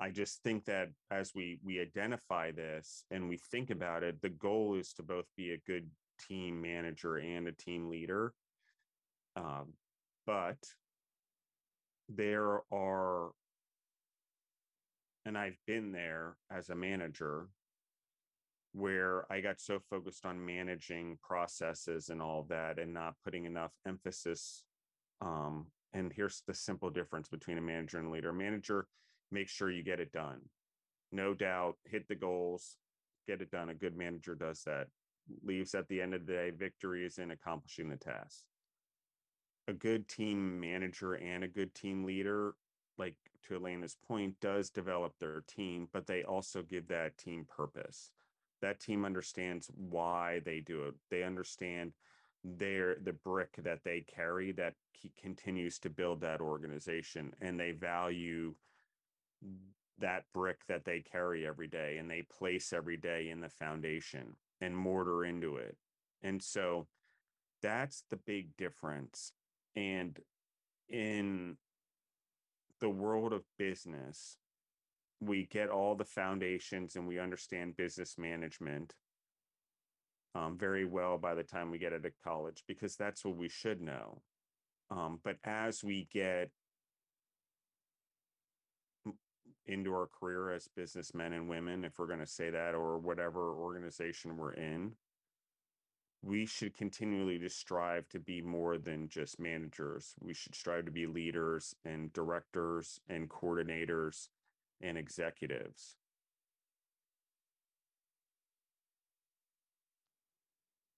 i 0.00 0.08
just 0.08 0.42
think 0.42 0.64
that 0.64 0.88
as 1.10 1.32
we 1.34 1.58
we 1.62 1.78
identify 1.78 2.50
this 2.50 3.04
and 3.10 3.28
we 3.28 3.36
think 3.36 3.68
about 3.70 4.02
it 4.02 4.20
the 4.22 4.30
goal 4.30 4.74
is 4.74 4.94
to 4.94 5.02
both 5.02 5.26
be 5.36 5.52
a 5.52 5.58
good 5.66 5.88
team 6.28 6.60
manager 6.60 7.16
and 7.16 7.48
a 7.48 7.52
team 7.52 7.88
leader. 7.88 8.32
Um, 9.36 9.74
but 10.26 10.58
there 12.08 12.60
are 12.72 13.30
and 15.24 15.38
i've 15.38 15.58
been 15.66 15.92
there 15.92 16.36
as 16.50 16.68
a 16.68 16.74
manager 16.74 17.48
where 18.72 19.30
I 19.30 19.40
got 19.40 19.60
so 19.60 19.78
focused 19.90 20.24
on 20.24 20.44
managing 20.44 21.18
processes 21.22 22.08
and 22.08 22.22
all 22.22 22.46
that 22.48 22.78
and 22.78 22.92
not 22.92 23.14
putting 23.22 23.44
enough 23.44 23.72
emphasis. 23.86 24.64
Um, 25.20 25.66
and 25.92 26.12
here's 26.12 26.42
the 26.46 26.54
simple 26.54 26.88
difference 26.88 27.28
between 27.28 27.58
a 27.58 27.62
manager 27.62 27.98
and 27.98 28.08
a 28.08 28.10
leader. 28.10 28.30
A 28.30 28.34
manager 28.34 28.86
makes 29.30 29.52
sure 29.52 29.70
you 29.70 29.82
get 29.82 30.00
it 30.00 30.12
done. 30.12 30.40
No 31.12 31.34
doubt, 31.34 31.76
hit 31.84 32.08
the 32.08 32.14
goals, 32.14 32.78
get 33.26 33.42
it 33.42 33.50
done. 33.50 33.68
A 33.68 33.74
good 33.74 33.96
manager 33.96 34.34
does 34.34 34.62
that. 34.64 34.86
Leaves 35.44 35.74
at 35.74 35.86
the 35.88 36.00
end 36.00 36.14
of 36.14 36.26
the 36.26 36.32
day, 36.32 36.50
victory 36.50 37.04
is 37.04 37.18
in 37.18 37.30
accomplishing 37.30 37.90
the 37.90 37.96
task. 37.96 38.42
A 39.68 39.74
good 39.74 40.08
team 40.08 40.58
manager 40.58 41.12
and 41.14 41.44
a 41.44 41.48
good 41.48 41.74
team 41.74 42.04
leader, 42.04 42.54
like 42.96 43.16
to 43.46 43.54
Elena's 43.54 43.96
point, 44.08 44.34
does 44.40 44.70
develop 44.70 45.12
their 45.20 45.44
team, 45.46 45.88
but 45.92 46.06
they 46.06 46.22
also 46.22 46.62
give 46.62 46.88
that 46.88 47.18
team 47.18 47.46
purpose 47.54 48.10
that 48.62 48.80
team 48.80 49.04
understands 49.04 49.70
why 49.76 50.40
they 50.44 50.60
do 50.60 50.84
it. 50.84 50.94
They 51.10 51.22
understand 51.22 51.92
their 52.44 52.96
the 53.04 53.12
brick 53.12 53.54
that 53.58 53.84
they 53.84 54.00
carry 54.00 54.52
that 54.52 54.74
continues 55.20 55.78
to 55.80 55.90
build 55.90 56.20
that 56.20 56.40
organization 56.40 57.32
and 57.40 57.58
they 57.58 57.72
value 57.72 58.54
that 59.98 60.24
brick 60.32 60.58
that 60.68 60.84
they 60.84 61.00
carry 61.00 61.46
every 61.46 61.68
day 61.68 61.98
and 61.98 62.10
they 62.10 62.22
place 62.22 62.72
every 62.72 62.96
day 62.96 63.30
in 63.30 63.40
the 63.40 63.48
foundation 63.48 64.36
and 64.60 64.76
mortar 64.76 65.24
into 65.24 65.56
it. 65.56 65.76
And 66.22 66.42
so 66.42 66.86
that's 67.62 68.04
the 68.10 68.16
big 68.16 68.56
difference. 68.56 69.32
And 69.76 70.18
in 70.88 71.56
the 72.80 72.90
world 72.90 73.32
of 73.32 73.42
business, 73.58 74.38
we 75.22 75.46
get 75.46 75.68
all 75.68 75.94
the 75.94 76.04
foundations 76.04 76.96
and 76.96 77.06
we 77.06 77.18
understand 77.18 77.76
business 77.76 78.16
management 78.18 78.94
um, 80.34 80.56
very 80.58 80.84
well 80.84 81.18
by 81.18 81.34
the 81.34 81.42
time 81.42 81.70
we 81.70 81.78
get 81.78 81.92
out 81.92 82.04
of 82.04 82.12
college 82.24 82.64
because 82.66 82.96
that's 82.96 83.24
what 83.24 83.36
we 83.36 83.48
should 83.48 83.80
know. 83.80 84.20
Um, 84.90 85.20
but 85.22 85.36
as 85.44 85.84
we 85.84 86.08
get 86.12 86.50
into 89.66 89.92
our 89.92 90.08
career 90.08 90.50
as 90.50 90.68
businessmen 90.74 91.34
and 91.34 91.48
women, 91.48 91.84
if 91.84 91.98
we're 91.98 92.06
going 92.06 92.18
to 92.18 92.26
say 92.26 92.50
that, 92.50 92.74
or 92.74 92.98
whatever 92.98 93.54
organization 93.54 94.36
we're 94.36 94.54
in, 94.54 94.92
we 96.22 96.46
should 96.46 96.76
continually 96.76 97.48
strive 97.48 98.08
to 98.08 98.18
be 98.18 98.40
more 98.40 98.78
than 98.78 99.08
just 99.08 99.40
managers. 99.40 100.14
We 100.20 100.34
should 100.34 100.54
strive 100.54 100.84
to 100.86 100.90
be 100.90 101.06
leaders 101.06 101.74
and 101.84 102.12
directors 102.12 103.00
and 103.08 103.28
coordinators 103.28 104.28
and 104.82 104.98
executives. 104.98 105.96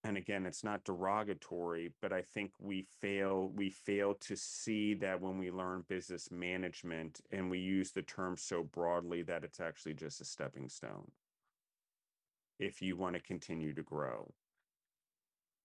And 0.05 0.17
again, 0.17 0.45
it's 0.45 0.63
not 0.63 0.83
derogatory, 0.83 1.91
but 1.99 2.13
I 2.13 2.21
think 2.21 2.51
we 2.59 2.85
fail 3.01 3.51
we 3.55 3.71
fail 3.71 4.13
to 4.21 4.35
see 4.35 4.93
that 4.95 5.19
when 5.19 5.39
we 5.39 5.49
learn 5.49 5.83
business 5.89 6.29
management 6.29 7.21
and 7.31 7.49
we 7.49 7.57
use 7.57 7.91
the 7.91 8.03
term 8.03 8.37
so 8.37 8.61
broadly 8.61 9.23
that 9.23 9.43
it's 9.43 9.59
actually 9.59 9.95
just 9.95 10.21
a 10.21 10.25
stepping 10.25 10.69
stone 10.69 11.09
if 12.59 12.83
you 12.83 12.95
want 12.95 13.15
to 13.15 13.21
continue 13.21 13.73
to 13.73 13.81
grow. 13.81 14.31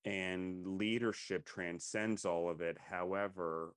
And 0.07 0.67
leadership 0.67 1.45
transcends 1.45 2.25
all 2.25 2.49
of 2.49 2.63
it. 2.63 2.79
However, 2.89 3.75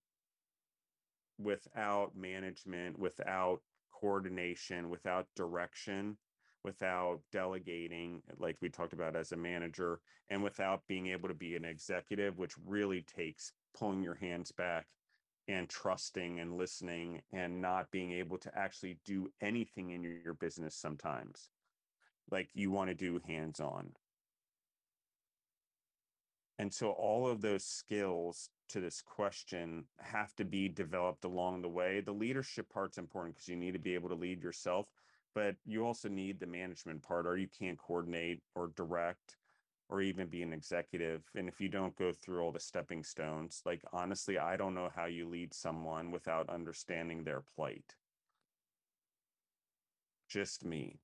without 1.38 2.16
management, 2.16 2.98
without 2.98 3.60
coordination, 4.04 4.90
without 4.90 5.28
direction, 5.34 6.18
without 6.66 7.22
delegating, 7.32 8.22
like 8.38 8.58
we 8.62 8.68
talked 8.68 8.92
about 8.92 9.16
as 9.16 9.32
a 9.32 9.38
manager, 9.38 10.02
and 10.30 10.44
without 10.44 10.82
being 10.90 11.08
able 11.08 11.30
to 11.30 11.34
be 11.34 11.56
an 11.56 11.64
executive, 11.64 12.38
which 12.38 12.54
really 12.66 13.02
takes 13.02 13.54
pulling 13.78 14.04
your 14.04 14.16
hands 14.16 14.52
back 14.52 14.88
and 15.48 15.70
trusting 15.70 16.42
and 16.42 16.58
listening 16.58 17.22
and 17.32 17.62
not 17.62 17.90
being 17.92 18.12
able 18.12 18.38
to 18.38 18.52
actually 18.58 18.98
do 19.06 19.30
anything 19.42 19.92
in 19.92 20.04
your, 20.04 20.34
business 20.34 20.76
sometimes. 20.76 21.50
Like 22.30 22.50
you 22.54 22.72
want 22.72 22.90
to 22.90 22.96
do 22.96 23.22
hands 23.26 23.62
on. 23.62 23.92
And 26.64 26.74
so 26.74 26.92
all 26.92 27.28
of 27.28 27.42
those 27.42 27.66
skills 27.66 28.50
to 28.70 28.80
this 28.80 29.02
question 29.02 29.84
have 30.00 30.34
to 30.36 30.46
be 30.46 30.70
developed 30.70 31.26
along 31.26 31.62
the 31.62 31.68
way. 31.68 32.00
The 32.00 32.14
leadership 32.14 32.70
part's 32.70 32.98
important 32.98 33.36
because 33.36 33.50
you 33.50 33.58
need 33.58 33.74
to 33.74 33.80
be 33.80 33.96
able 33.96 34.08
to 34.08 34.16
lead 34.16 34.42
yourself, 34.42 34.88
but 35.36 35.58
you 35.66 35.86
also 35.86 36.08
need 36.08 36.40
the 36.40 36.48
management 36.48 37.04
part 37.04 37.28
or 37.28 37.36
you 37.36 37.50
can't 37.50 37.78
coordinate 37.78 38.40
or 38.56 38.72
direct 38.78 39.36
or 39.90 40.00
even 40.00 40.28
be 40.28 40.42
an 40.42 40.54
executive. 40.54 41.24
And 41.36 41.50
if 41.50 41.60
you 41.60 41.68
don't 41.68 41.98
go 41.98 42.14
through 42.14 42.40
all 42.40 42.54
the 42.54 42.62
stepping 42.62 43.04
stones, 43.04 43.62
like 43.66 43.82
honestly, 43.92 44.38
I 44.38 44.56
don't 44.56 44.74
know 44.74 44.90
how 44.96 45.08
you 45.08 45.28
lead 45.28 45.54
someone 45.54 46.12
without 46.12 46.50
understanding 46.50 47.26
their 47.26 47.44
plight. 47.58 47.94
Just 50.30 50.64
me. 50.64 51.02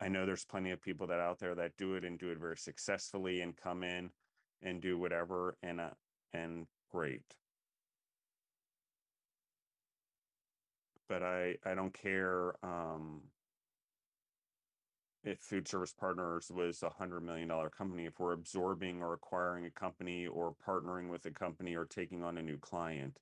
I 0.00 0.06
know 0.06 0.24
there's 0.24 0.44
plenty 0.44 0.70
of 0.70 0.80
people 0.80 1.08
that 1.08 1.18
out 1.18 1.40
there 1.40 1.56
that 1.56 1.76
do 1.76 1.96
it 1.96 2.04
and 2.04 2.16
do 2.16 2.30
it 2.30 2.38
very 2.38 2.56
successfully 2.56 3.40
and 3.40 3.56
come 3.56 3.82
in 3.82 4.10
and 4.64 4.80
do 4.80 4.98
whatever 4.98 5.56
and 5.62 5.80
uh, 5.80 5.90
and 6.32 6.66
great. 6.90 7.22
But 11.08 11.22
I 11.22 11.56
I 11.64 11.74
don't 11.74 11.94
care 11.94 12.54
um 12.64 13.22
if 15.24 15.38
food 15.38 15.66
service 15.66 15.92
partners 15.92 16.50
was 16.54 16.82
a 16.82 16.90
hundred 16.90 17.22
million 17.22 17.48
dollar 17.48 17.70
company 17.70 18.06
if 18.06 18.18
we're 18.18 18.32
absorbing 18.32 19.02
or 19.02 19.14
acquiring 19.14 19.64
a 19.64 19.70
company 19.70 20.26
or 20.26 20.54
partnering 20.66 21.08
with 21.08 21.24
a 21.26 21.30
company 21.30 21.74
or 21.74 21.86
taking 21.86 22.22
on 22.22 22.38
a 22.38 22.42
new 22.42 22.58
client 22.58 23.18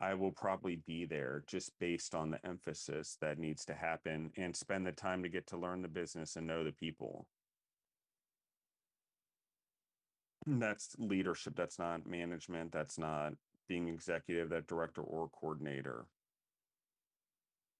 i 0.00 0.14
will 0.14 0.30
probably 0.30 0.76
be 0.86 1.04
there 1.04 1.42
just 1.46 1.72
based 1.80 2.14
on 2.14 2.30
the 2.30 2.44
emphasis 2.46 3.16
that 3.20 3.38
needs 3.38 3.64
to 3.64 3.74
happen 3.74 4.30
and 4.36 4.56
spend 4.56 4.86
the 4.86 4.92
time 4.92 5.22
to 5.22 5.28
get 5.28 5.46
to 5.46 5.56
learn 5.56 5.82
the 5.82 5.88
business 5.88 6.36
and 6.36 6.46
know 6.46 6.64
the 6.64 6.72
people 6.72 7.26
that's 10.46 10.96
leadership 10.98 11.54
that's 11.56 11.78
not 11.78 12.06
management 12.06 12.72
that's 12.72 12.98
not 12.98 13.32
being 13.68 13.88
executive 13.88 14.48
that 14.48 14.66
director 14.66 15.02
or 15.02 15.28
coordinator 15.28 16.06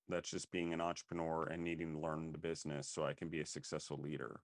that's 0.08 0.30
just 0.30 0.50
being 0.50 0.72
an 0.72 0.80
entrepreneur 0.80 1.44
and 1.44 1.62
needing 1.62 1.94
to 1.94 2.00
learn 2.00 2.32
the 2.32 2.38
business 2.38 2.88
so 2.88 3.04
I 3.04 3.14
can 3.14 3.28
be 3.28 3.40
a 3.40 3.46
successful 3.46 3.98
leader. 4.00 4.40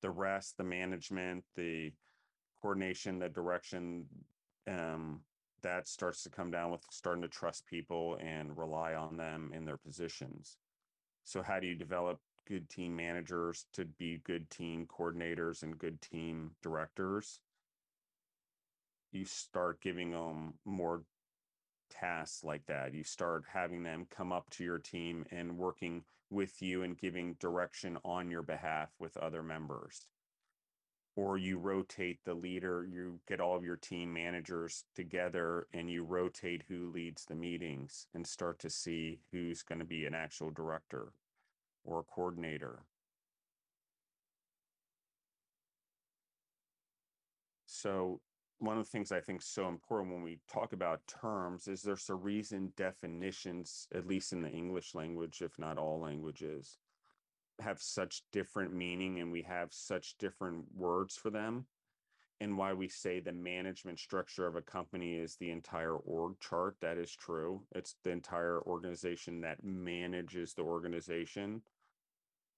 The 0.00 0.10
rest, 0.10 0.56
the 0.56 0.64
management, 0.64 1.44
the 1.54 1.92
coordination, 2.60 3.18
the 3.18 3.28
direction, 3.28 4.06
um, 4.68 5.20
that 5.62 5.86
starts 5.86 6.22
to 6.24 6.30
come 6.30 6.50
down 6.50 6.72
with 6.72 6.82
starting 6.90 7.22
to 7.22 7.28
trust 7.28 7.66
people 7.66 8.18
and 8.20 8.56
rely 8.56 8.94
on 8.94 9.16
them 9.16 9.52
in 9.54 9.64
their 9.64 9.76
positions. 9.76 10.56
So, 11.24 11.40
how 11.40 11.60
do 11.60 11.68
you 11.68 11.76
develop 11.76 12.18
good 12.48 12.68
team 12.68 12.96
managers 12.96 13.66
to 13.74 13.84
be 13.84 14.20
good 14.24 14.50
team 14.50 14.86
coordinators 14.86 15.62
and 15.62 15.78
good 15.78 16.00
team 16.02 16.50
directors? 16.62 17.40
You 19.12 19.26
start 19.26 19.80
giving 19.82 20.10
them 20.10 20.54
more 20.64 21.02
tasks 21.90 22.42
like 22.42 22.64
that. 22.66 22.94
You 22.94 23.04
start 23.04 23.44
having 23.52 23.82
them 23.82 24.06
come 24.10 24.32
up 24.32 24.48
to 24.50 24.64
your 24.64 24.78
team 24.78 25.26
and 25.30 25.58
working 25.58 26.04
with 26.30 26.62
you 26.62 26.82
and 26.82 26.96
giving 26.96 27.34
direction 27.34 27.98
on 28.04 28.30
your 28.30 28.42
behalf 28.42 28.88
with 28.98 29.16
other 29.18 29.42
members. 29.42 30.06
Or 31.14 31.36
you 31.36 31.58
rotate 31.58 32.20
the 32.24 32.32
leader, 32.32 32.86
you 32.90 33.20
get 33.28 33.38
all 33.38 33.54
of 33.54 33.64
your 33.64 33.76
team 33.76 34.14
managers 34.14 34.84
together 34.96 35.66
and 35.74 35.90
you 35.90 36.04
rotate 36.04 36.62
who 36.68 36.90
leads 36.90 37.26
the 37.26 37.34
meetings 37.34 38.06
and 38.14 38.26
start 38.26 38.58
to 38.60 38.70
see 38.70 39.18
who's 39.30 39.62
going 39.62 39.80
to 39.80 39.84
be 39.84 40.06
an 40.06 40.14
actual 40.14 40.50
director 40.50 41.12
or 41.84 42.00
a 42.00 42.04
coordinator. 42.04 42.84
So 47.66 48.20
one 48.62 48.78
of 48.78 48.84
the 48.84 48.90
things 48.90 49.10
I 49.10 49.20
think 49.20 49.40
is 49.40 49.48
so 49.48 49.66
important 49.66 50.12
when 50.12 50.22
we 50.22 50.38
talk 50.50 50.72
about 50.72 51.00
terms 51.08 51.66
is 51.66 51.82
there's 51.82 52.08
a 52.08 52.14
reason 52.14 52.72
definitions, 52.76 53.88
at 53.92 54.06
least 54.06 54.32
in 54.32 54.40
the 54.40 54.50
English 54.50 54.94
language, 54.94 55.42
if 55.42 55.58
not 55.58 55.78
all 55.78 56.00
languages, 56.00 56.78
have 57.60 57.80
such 57.80 58.22
different 58.30 58.72
meaning 58.72 59.18
and 59.18 59.32
we 59.32 59.42
have 59.42 59.72
such 59.72 60.16
different 60.18 60.64
words 60.76 61.16
for 61.16 61.28
them. 61.28 61.66
And 62.40 62.56
why 62.56 62.72
we 62.72 62.88
say 62.88 63.18
the 63.18 63.32
management 63.32 63.98
structure 63.98 64.46
of 64.46 64.56
a 64.56 64.62
company 64.62 65.16
is 65.16 65.36
the 65.36 65.50
entire 65.50 65.96
org 65.96 66.38
chart. 66.40 66.76
That 66.80 66.98
is 66.98 67.14
true. 67.14 67.62
It's 67.74 67.96
the 68.04 68.10
entire 68.10 68.60
organization 68.60 69.40
that 69.40 69.62
manages 69.64 70.54
the 70.54 70.62
organization. 70.62 71.62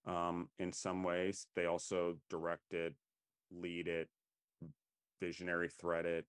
Um, 0.06 0.48
in 0.58 0.72
some 0.72 1.02
ways, 1.02 1.46
they 1.56 1.64
also 1.64 2.18
direct 2.28 2.74
it, 2.74 2.94
lead 3.50 3.88
it, 3.88 4.08
visionary 5.24 5.68
thread 5.68 6.04
it 6.04 6.26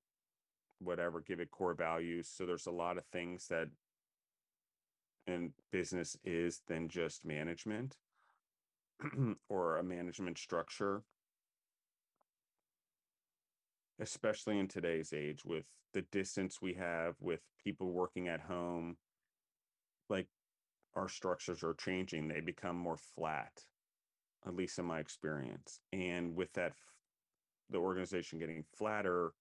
whatever 0.79 1.21
give 1.21 1.39
it 1.39 1.51
core 1.51 1.73
values. 1.73 2.29
So 2.31 2.45
there's 2.45 2.67
a 2.67 2.71
lot 2.71 2.97
of 2.97 3.05
things 3.05 3.47
that 3.47 3.67
in 5.27 5.51
business 5.71 6.17
is 6.23 6.61
than 6.67 6.87
just 6.87 7.25
management 7.25 7.95
or 9.49 9.77
a 9.77 9.83
management 9.83 10.37
structure. 10.37 11.03
Especially 13.99 14.59
in 14.59 14.67
today's 14.67 15.13
age 15.13 15.45
with 15.45 15.65
the 15.93 16.03
distance 16.11 16.61
we 16.61 16.73
have 16.73 17.15
with 17.21 17.39
people 17.63 17.93
working 17.93 18.27
at 18.27 18.41
home 18.41 18.97
like 20.09 20.27
our 20.95 21.07
structures 21.07 21.63
are 21.63 21.73
changing. 21.73 22.27
They 22.27 22.41
become 22.41 22.75
more 22.75 22.97
flat 23.15 23.51
at 24.45 24.55
least 24.55 24.77
in 24.77 24.85
my 24.85 24.99
experience. 24.99 25.79
And 25.91 26.35
with 26.35 26.53
that 26.53 26.73
the 27.69 27.77
organization 27.77 28.39
getting 28.39 28.63
flatter, 28.75 29.33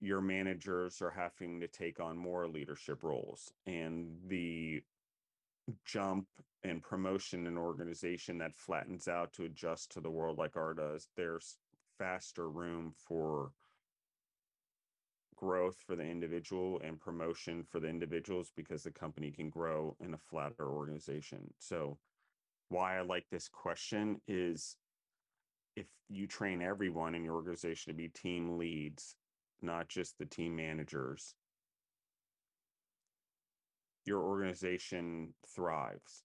your 0.00 0.20
managers 0.20 1.00
are 1.00 1.10
having 1.10 1.60
to 1.60 1.68
take 1.68 2.00
on 2.00 2.16
more 2.16 2.48
leadership 2.48 3.02
roles. 3.02 3.52
And 3.66 4.16
the 4.26 4.82
jump 5.84 6.26
and 6.62 6.82
promotion 6.82 7.46
in 7.46 7.56
organization 7.56 8.38
that 8.38 8.56
flattens 8.56 9.08
out 9.08 9.32
to 9.34 9.44
adjust 9.44 9.92
to 9.92 10.00
the 10.00 10.10
world 10.10 10.38
like 10.38 10.56
our 10.56 10.74
does, 10.74 11.08
there's 11.16 11.58
faster 11.98 12.50
room 12.50 12.92
for 12.96 13.52
growth 15.36 15.76
for 15.86 15.96
the 15.96 16.04
individual 16.04 16.80
and 16.84 17.00
promotion 17.00 17.64
for 17.68 17.80
the 17.80 17.88
individuals 17.88 18.52
because 18.54 18.82
the 18.82 18.90
company 18.90 19.30
can 19.30 19.50
grow 19.50 19.96
in 20.00 20.14
a 20.14 20.18
flatter 20.18 20.68
organization. 20.68 21.52
So 21.58 21.98
why 22.68 22.98
I 22.98 23.02
like 23.02 23.26
this 23.30 23.48
question 23.48 24.20
is 24.26 24.76
if 25.76 25.86
you 26.08 26.26
train 26.26 26.62
everyone 26.62 27.14
in 27.14 27.24
your 27.24 27.34
organization 27.34 27.92
to 27.92 27.96
be 27.96 28.08
team 28.08 28.58
leads, 28.58 29.16
not 29.62 29.88
just 29.88 30.18
the 30.18 30.26
team 30.26 30.56
managers, 30.56 31.34
your 34.04 34.22
organization 34.22 35.34
thrives. 35.54 36.24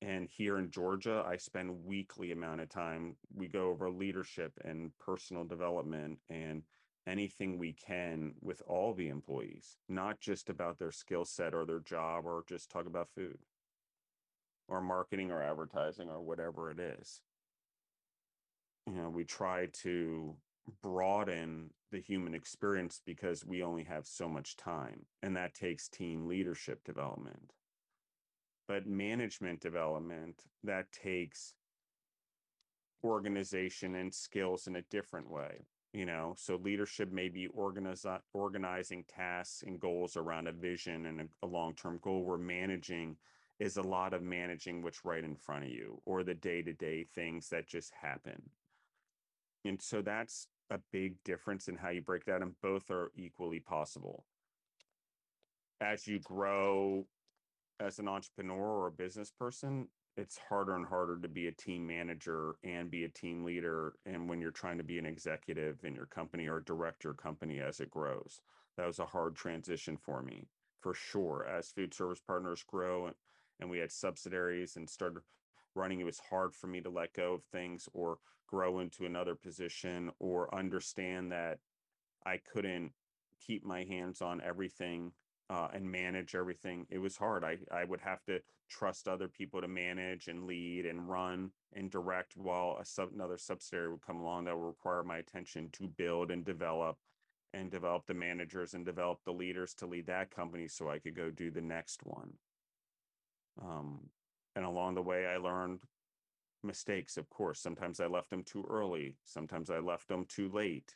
And 0.00 0.28
here 0.28 0.58
in 0.58 0.70
Georgia, 0.70 1.24
I 1.26 1.36
spend 1.36 1.84
weekly 1.84 2.30
amount 2.30 2.60
of 2.60 2.68
time. 2.68 3.16
We 3.34 3.48
go 3.48 3.68
over 3.68 3.90
leadership 3.90 4.52
and 4.64 4.92
personal 4.98 5.44
development 5.44 6.18
and 6.30 6.62
anything 7.08 7.58
we 7.58 7.72
can 7.72 8.34
with 8.40 8.62
all 8.66 8.94
the 8.94 9.08
employees, 9.08 9.76
not 9.88 10.20
just 10.20 10.50
about 10.50 10.78
their 10.78 10.92
skill 10.92 11.24
set 11.24 11.52
or 11.52 11.66
their 11.66 11.80
job 11.80 12.26
or 12.26 12.44
just 12.48 12.70
talk 12.70 12.86
about 12.86 13.08
food 13.14 13.38
or 14.68 14.80
marketing 14.80 15.32
or 15.32 15.42
advertising 15.42 16.08
or 16.08 16.20
whatever 16.20 16.70
it 16.70 16.78
is 16.78 17.20
you 18.94 19.02
know 19.02 19.10
we 19.10 19.24
try 19.24 19.66
to 19.72 20.34
broaden 20.82 21.70
the 21.90 22.00
human 22.00 22.34
experience 22.34 23.00
because 23.06 23.44
we 23.44 23.62
only 23.62 23.84
have 23.84 24.06
so 24.06 24.28
much 24.28 24.56
time 24.56 25.06
and 25.22 25.36
that 25.36 25.54
takes 25.54 25.88
team 25.88 26.26
leadership 26.26 26.84
development. 26.84 27.52
But 28.66 28.86
management 28.86 29.60
development 29.60 30.42
that 30.64 30.92
takes 30.92 31.54
organization 33.02 33.94
and 33.94 34.12
skills 34.12 34.66
in 34.66 34.76
a 34.76 34.82
different 34.90 35.30
way 35.30 35.64
you 35.92 36.06
know? 36.06 36.34
So 36.36 36.56
leadership 36.56 37.12
may 37.12 37.28
be 37.28 37.46
organize, 37.48 38.04
organizing 38.32 39.04
tasks 39.08 39.62
and 39.66 39.80
goals 39.80 40.16
around 40.16 40.46
a 40.46 40.52
vision 40.52 41.06
and 41.06 41.22
a, 41.22 41.24
a 41.42 41.46
long-term 41.46 42.00
goal 42.02 42.24
where 42.24 42.38
managing 42.38 43.16
is 43.58 43.76
a 43.76 43.82
lot 43.82 44.14
of 44.14 44.22
managing 44.22 44.82
what's 44.82 45.04
right 45.04 45.24
in 45.24 45.34
front 45.34 45.64
of 45.64 45.70
you 45.70 46.00
or 46.04 46.22
the 46.22 46.34
day-to-day 46.34 47.04
things 47.14 47.48
that 47.48 47.66
just 47.66 47.92
happen 48.00 48.40
and 49.68 49.80
so 49.80 50.02
that's 50.02 50.48
a 50.70 50.78
big 50.92 51.22
difference 51.24 51.68
in 51.68 51.76
how 51.76 51.90
you 51.90 52.00
break 52.00 52.24
that, 52.24 52.42
and 52.42 52.54
both 52.62 52.90
are 52.90 53.10
equally 53.14 53.60
possible. 53.60 54.24
As 55.80 56.06
you 56.06 56.18
grow 56.18 57.06
as 57.80 57.98
an 57.98 58.08
entrepreneur 58.08 58.56
or 58.56 58.86
a 58.88 58.92
business 58.92 59.30
person, 59.30 59.88
it's 60.16 60.38
harder 60.48 60.74
and 60.74 60.84
harder 60.84 61.18
to 61.20 61.28
be 61.28 61.46
a 61.46 61.52
team 61.52 61.86
manager 61.86 62.56
and 62.64 62.90
be 62.90 63.04
a 63.04 63.08
team 63.08 63.44
leader. 63.44 63.94
And 64.04 64.28
when 64.28 64.40
you're 64.40 64.50
trying 64.50 64.78
to 64.78 64.84
be 64.84 64.98
an 64.98 65.06
executive 65.06 65.84
in 65.84 65.94
your 65.94 66.06
company 66.06 66.48
or 66.48 66.60
direct 66.60 67.04
your 67.04 67.14
company 67.14 67.60
as 67.60 67.78
it 67.78 67.90
grows, 67.90 68.40
that 68.76 68.86
was 68.86 68.98
a 68.98 69.06
hard 69.06 69.36
transition 69.36 69.96
for 69.96 70.22
me, 70.22 70.48
for 70.80 70.92
sure. 70.92 71.46
As 71.48 71.70
food 71.70 71.94
service 71.94 72.20
partners 72.26 72.64
grow 72.66 73.06
and, 73.06 73.14
and 73.60 73.70
we 73.70 73.78
had 73.78 73.92
subsidiaries 73.92 74.74
and 74.76 74.90
started 74.90 75.22
running, 75.76 76.00
it 76.00 76.04
was 76.04 76.20
hard 76.30 76.52
for 76.52 76.66
me 76.66 76.80
to 76.80 76.90
let 76.90 77.12
go 77.12 77.34
of 77.34 77.44
things 77.52 77.88
or 77.92 78.18
grow 78.48 78.80
into 78.80 79.06
another 79.06 79.34
position 79.34 80.10
or 80.18 80.52
understand 80.54 81.30
that 81.30 81.58
I 82.26 82.38
couldn't 82.52 82.92
keep 83.46 83.64
my 83.64 83.84
hands 83.84 84.20
on 84.20 84.40
everything 84.40 85.12
uh, 85.50 85.68
and 85.72 85.90
manage 85.90 86.34
everything. 86.34 86.86
It 86.90 86.98
was 86.98 87.16
hard. 87.16 87.44
I, 87.44 87.58
I 87.72 87.84
would 87.84 88.00
have 88.00 88.24
to 88.24 88.40
trust 88.68 89.08
other 89.08 89.28
people 89.28 89.60
to 89.60 89.68
manage 89.68 90.28
and 90.28 90.44
lead 90.44 90.84
and 90.84 91.08
run 91.08 91.50
and 91.74 91.90
direct 91.90 92.36
while 92.36 92.76
a 92.80 92.84
sub, 92.84 93.10
another 93.14 93.38
subsidiary 93.38 93.90
would 93.90 94.02
come 94.02 94.18
along 94.18 94.44
that 94.44 94.56
would 94.56 94.66
require 94.66 95.02
my 95.02 95.18
attention 95.18 95.70
to 95.72 95.88
build 95.88 96.30
and 96.30 96.44
develop 96.44 96.96
and 97.54 97.70
develop 97.70 98.06
the 98.06 98.14
managers 98.14 98.74
and 98.74 98.84
develop 98.84 99.20
the 99.24 99.32
leaders 99.32 99.72
to 99.74 99.86
lead 99.86 100.06
that 100.06 100.30
company 100.30 100.68
so 100.68 100.90
I 100.90 100.98
could 100.98 101.16
go 101.16 101.30
do 101.30 101.50
the 101.50 101.62
next 101.62 102.00
one. 102.04 102.32
Um, 103.62 104.00
and 104.54 104.66
along 104.66 104.94
the 104.94 105.02
way, 105.02 105.26
I 105.26 105.38
learned 105.38 105.80
mistakes, 106.62 107.16
of 107.16 107.28
course. 107.30 107.60
Sometimes 107.60 108.00
I 108.00 108.06
left 108.06 108.30
them 108.30 108.42
too 108.42 108.64
early. 108.68 109.16
Sometimes 109.24 109.70
I 109.70 109.78
left 109.78 110.08
them 110.08 110.26
too 110.28 110.50
late. 110.50 110.94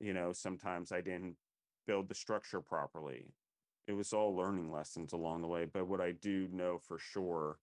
You 0.00 0.14
know, 0.14 0.32
sometimes 0.32 0.92
I 0.92 1.00
didn't 1.00 1.36
build 1.86 2.08
the 2.08 2.14
structure 2.14 2.60
properly 2.60 3.32
it 3.88 3.96
was 3.96 4.12
all 4.12 4.36
learning 4.36 4.70
lessons 4.70 5.14
along 5.14 5.40
the 5.40 5.48
way. 5.48 5.64
But 5.64 5.88
what 5.88 6.00
I 6.00 6.12
do 6.12 6.46
know 6.52 6.78
for 6.78 6.98
sure 6.98 7.58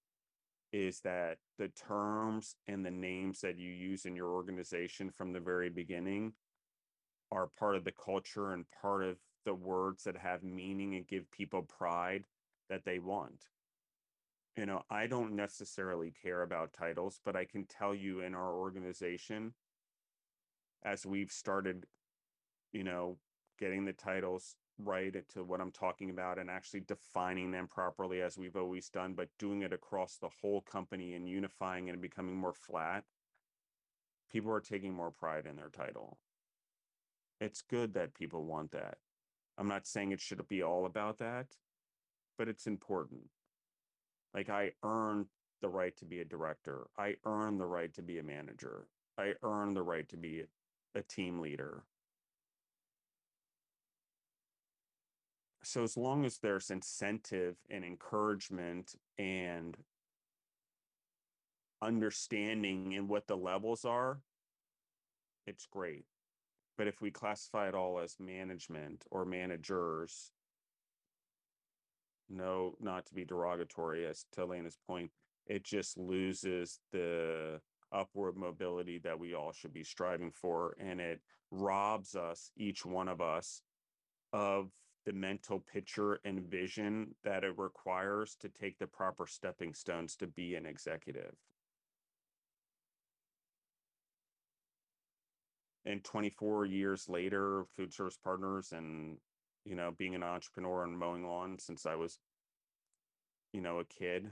is 0.73 0.99
that 1.01 1.37
the 1.59 1.69
terms 1.69 2.55
and 2.67 2.83
the 2.83 2.91
names 2.91 3.39
that 3.41 3.59
you 3.59 3.69
use 3.69 4.05
in 4.05 4.15
your 4.15 4.33
organization 4.33 5.11
from 5.11 5.31
the 5.31 5.39
very 5.39 5.69
beginning 5.69 6.33
are 7.31 7.47
part 7.59 7.75
of 7.75 7.83
the 7.83 7.93
culture 7.93 8.53
and 8.53 8.65
part 8.81 9.03
of 9.03 9.17
the 9.45 9.53
words 9.53 10.03
that 10.03 10.17
have 10.17 10.43
meaning 10.43 10.95
and 10.95 11.07
give 11.07 11.29
people 11.29 11.61
pride 11.61 12.25
that 12.69 12.83
they 12.83 12.97
want. 12.97 13.45
You 14.57 14.65
know, 14.65 14.83
I 14.89 15.07
don't 15.07 15.35
necessarily 15.35 16.13
care 16.23 16.41
about 16.41 16.71
titles, 16.71 17.19
but 17.25 17.35
I 17.35 17.43
can 17.43 17.65
tell 17.65 17.93
you 17.93 18.21
in 18.21 18.33
our 18.33 18.53
organization, 18.53 19.53
as 20.83 21.05
we've 21.05 21.31
started, 21.31 21.85
you 22.71 22.83
know, 22.83 23.17
getting 23.59 23.83
the 23.83 23.93
titles 23.93 24.55
right 24.77 25.13
to 25.33 25.43
what 25.43 25.59
I'm 25.59 25.71
talking 25.71 26.09
about 26.09 26.37
and 26.39 26.49
actually 26.49 26.81
defining 26.81 27.51
them 27.51 27.67
properly 27.67 28.21
as 28.21 28.37
we've 28.37 28.55
always 28.55 28.89
done, 28.89 29.13
but 29.13 29.29
doing 29.39 29.61
it 29.61 29.73
across 29.73 30.17
the 30.17 30.29
whole 30.41 30.61
company 30.61 31.13
and 31.13 31.27
unifying 31.27 31.89
and 31.89 32.01
becoming 32.01 32.35
more 32.37 32.53
flat, 32.53 33.03
people 34.31 34.51
are 34.51 34.61
taking 34.61 34.93
more 34.93 35.11
pride 35.11 35.45
in 35.45 35.57
their 35.57 35.69
title. 35.69 36.17
It's 37.41 37.61
good 37.61 37.93
that 37.95 38.13
people 38.13 38.45
want 38.45 38.71
that. 38.71 38.97
I'm 39.57 39.67
not 39.67 39.87
saying 39.87 40.11
it 40.11 40.21
should 40.21 40.45
be 40.47 40.61
all 40.61 40.85
about 40.85 41.17
that, 41.19 41.47
but 42.37 42.47
it's 42.47 42.67
important. 42.67 43.23
Like 44.35 44.49
I 44.49 44.71
earned 44.83 45.27
the 45.61 45.69
right 45.69 45.95
to 45.97 46.05
be 46.05 46.19
a 46.19 46.25
director. 46.25 46.87
I 46.97 47.15
earned 47.25 47.59
the 47.59 47.65
right 47.65 47.93
to 47.95 48.01
be 48.01 48.19
a 48.19 48.23
manager. 48.23 48.87
I 49.17 49.33
earned 49.41 49.75
the 49.75 49.81
right 49.81 50.07
to 50.09 50.17
be 50.17 50.43
a 50.93 51.01
team 51.01 51.39
leader. 51.39 51.83
so 55.65 55.83
as 55.83 55.97
long 55.97 56.25
as 56.25 56.37
there's 56.37 56.69
incentive 56.69 57.55
and 57.71 57.83
encouragement 57.83 58.95
and 59.17 59.75
understanding 61.81 62.91
in 62.91 63.07
what 63.07 63.27
the 63.27 63.35
levels 63.35 63.83
are, 63.83 64.19
it's 65.47 65.65
great. 65.65 66.05
But 66.77 66.87
if 66.87 67.01
we 67.01 67.09
classify 67.09 67.67
it 67.67 67.73
all 67.75 67.99
as 67.99 68.17
management 68.19 69.05
or 69.09 69.25
managers, 69.25 70.31
no, 72.29 72.75
not 72.79 73.05
to 73.07 73.13
be 73.13 73.25
derogatory, 73.25 74.05
as 74.05 74.25
to 74.33 74.45
Lena's 74.45 74.77
point, 74.87 75.11
it 75.47 75.63
just 75.63 75.97
loses 75.97 76.79
the 76.91 77.59
upward 77.91 78.35
mobility 78.35 78.99
that 78.99 79.19
we 79.19 79.33
all 79.33 79.51
should 79.51 79.73
be 79.73 79.83
striving 79.83 80.31
for. 80.31 80.75
And 80.79 80.99
it 80.99 81.21
robs 81.51 82.15
us, 82.15 82.51
each 82.57 82.85
one 82.85 83.07
of 83.07 83.21
us, 83.21 83.61
of 84.33 84.69
the 85.05 85.13
mental 85.13 85.59
picture 85.59 86.19
and 86.25 86.41
vision 86.41 87.13
that 87.23 87.43
it 87.43 87.57
requires 87.57 88.35
to 88.41 88.49
take 88.49 88.79
the 88.79 88.87
proper 88.87 89.27
stepping 89.27 89.73
stones 89.73 90.15
to 90.15 90.27
be 90.27 90.55
an 90.55 90.65
executive. 90.65 91.35
And 95.85 96.03
24 96.03 96.65
years 96.65 97.07
later, 97.07 97.65
food 97.77 97.93
service 97.93 98.17
partners 98.17 98.71
and, 98.71 99.17
you 99.65 99.75
know, 99.75 99.91
being 99.97 100.15
an 100.15 100.23
entrepreneur 100.23 100.83
and 100.83 100.97
mowing 100.97 101.27
lawn 101.27 101.57
since 101.59 101.85
I 101.85 101.95
was, 101.95 102.19
you 103.51 103.61
know, 103.61 103.79
a 103.79 103.85
kid. 103.85 104.29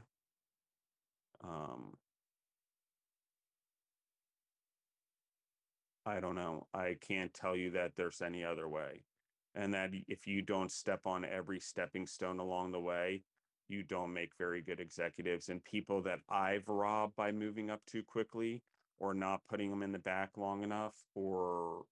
Um, 1.43 1.93
I 6.05 6.19
don't 6.19 6.35
know. 6.35 6.67
I 6.73 6.95
can't 7.01 7.33
tell 7.33 7.55
you 7.55 7.71
that 7.71 7.93
there's 7.95 8.21
any 8.21 8.43
other 8.43 8.69
way 8.69 9.03
and 9.55 9.73
that 9.73 9.91
if 10.07 10.27
you 10.27 10.41
don't 10.41 10.71
step 10.71 11.01
on 11.05 11.25
every 11.25 11.59
stepping 11.59 12.05
stone 12.05 12.39
along 12.39 12.71
the 12.71 12.79
way, 12.79 13.23
you 13.69 13.83
don't 13.83 14.13
make 14.13 14.31
very 14.37 14.61
good 14.61 14.79
executives. 14.79 15.49
And 15.49 15.63
people 15.63 16.01
that 16.03 16.19
I've 16.29 16.67
robbed 16.67 17.15
by 17.15 17.31
moving 17.31 17.69
up 17.69 17.81
too 17.85 18.03
quickly 18.03 18.61
or 18.99 19.13
not 19.13 19.41
putting 19.49 19.69
them 19.69 19.83
in 19.83 19.91
the 19.91 19.99
back 19.99 20.31
long 20.37 20.63
enough 20.63 20.95
or 21.15 21.83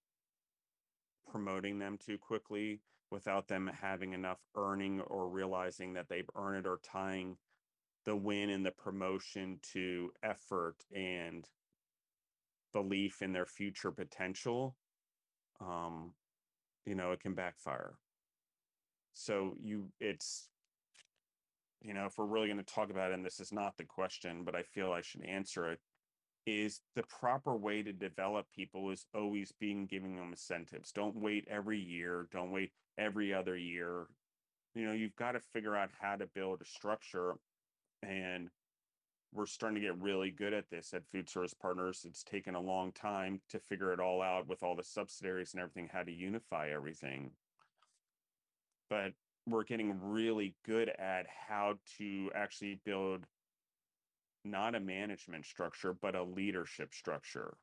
promoting 1.32 1.80
them 1.80 1.98
too 2.04 2.18
quickly 2.18 2.82
without 3.12 3.48
them 3.48 3.70
having 3.82 4.14
enough 4.14 4.40
earning 4.56 5.02
or 5.02 5.28
realizing 5.28 5.94
that 5.94 6.08
they've 6.10 6.30
earned 6.36 6.66
it 6.66 6.70
or 6.70 6.80
tying 6.84 7.38
the 8.06 8.16
win 8.16 8.50
and 8.50 8.66
the 8.66 8.72
promotion 8.72 9.60
to 9.74 10.12
effort 10.24 10.78
and 10.96 11.46
belief 12.74 13.22
in 13.22 13.34
their 13.34 13.46
future 13.46 13.92
potential 13.92 14.76
um, 15.62 16.14
you 16.86 16.96
know, 16.96 17.12
it 17.12 17.20
can 17.20 17.34
backfire. 17.34 17.94
So 19.14 19.56
you, 19.62 19.90
it's, 20.00 20.50
you 21.82 21.94
know, 21.94 22.06
if 22.06 22.18
we're 22.18 22.26
really 22.26 22.48
going 22.48 22.64
to 22.64 22.74
talk 22.74 22.90
about 22.90 23.12
it, 23.12 23.16
and 23.16 23.26
this 23.26 23.40
is 23.40 23.52
not 23.52 23.78
the 23.78 23.84
question, 23.84 24.44
but 24.44 24.56
I 24.56 24.64
feel 24.64 24.92
I 24.92 25.02
should 25.02 25.26
answer 25.26 25.72
it, 25.72 25.80
is 26.48 26.82
the 26.96 27.04
proper 27.04 27.56
way 27.56 27.84
to 27.84 27.94
develop 27.94 28.48
people 28.56 28.90
is 28.90 29.06
always 29.14 29.52
being 29.60 29.86
giving 29.86 30.16
them 30.16 30.30
incentives. 30.32 30.92
Don't 30.92 31.16
wait 31.16 31.48
every 31.50 31.80
year. 31.80 32.28
Don't 32.32 32.52
wait 32.52 32.72
every 32.98 33.34
other 33.34 33.58
year. 33.58 34.06
You 34.76 34.86
know, 34.86 34.94
you've 34.94 35.16
got 35.16 35.34
to 35.34 35.40
figure 35.40 35.76
out 35.76 35.90
how 36.00 36.16
to 36.16 36.28
build 36.28 36.62
a 36.62 36.66
structure 36.66 37.36
and 38.04 38.50
we're 39.34 39.46
starting 39.46 39.82
to 39.82 39.88
get 39.88 40.02
really 40.02 40.30
good 40.30 40.54
at 40.54 40.70
this 40.70 40.94
at 40.94 41.08
Food 41.12 41.30
Service 41.30 41.54
Partners. 41.54 42.06
It's 42.06 42.24
taken 42.24 42.56
a 42.56 42.60
long 42.60 42.92
time 42.92 43.40
to 43.50 43.60
figure 43.60 43.94
it 43.94 44.00
all 44.00 44.22
out 44.22 44.48
with 44.48 44.62
all 44.62 44.76
the 44.76 44.84
subsidiaries 44.84 45.54
and 45.54 45.62
everything, 45.62 45.90
how 45.92 46.04
to 46.04 46.12
unify 46.12 46.70
everything. 46.70 47.32
But 48.90 49.14
we're 49.48 49.64
getting 49.64 49.98
really 50.02 50.56
good 50.66 50.90
at 50.90 51.26
how 51.48 51.76
to 51.98 52.30
actually 52.36 52.80
build 52.86 53.26
not 54.44 54.76
a 54.76 54.80
management 54.80 55.46
structure, 55.46 55.94
but 55.94 56.16
a 56.16 56.24
leadership 56.24 56.94
structure 56.94 57.54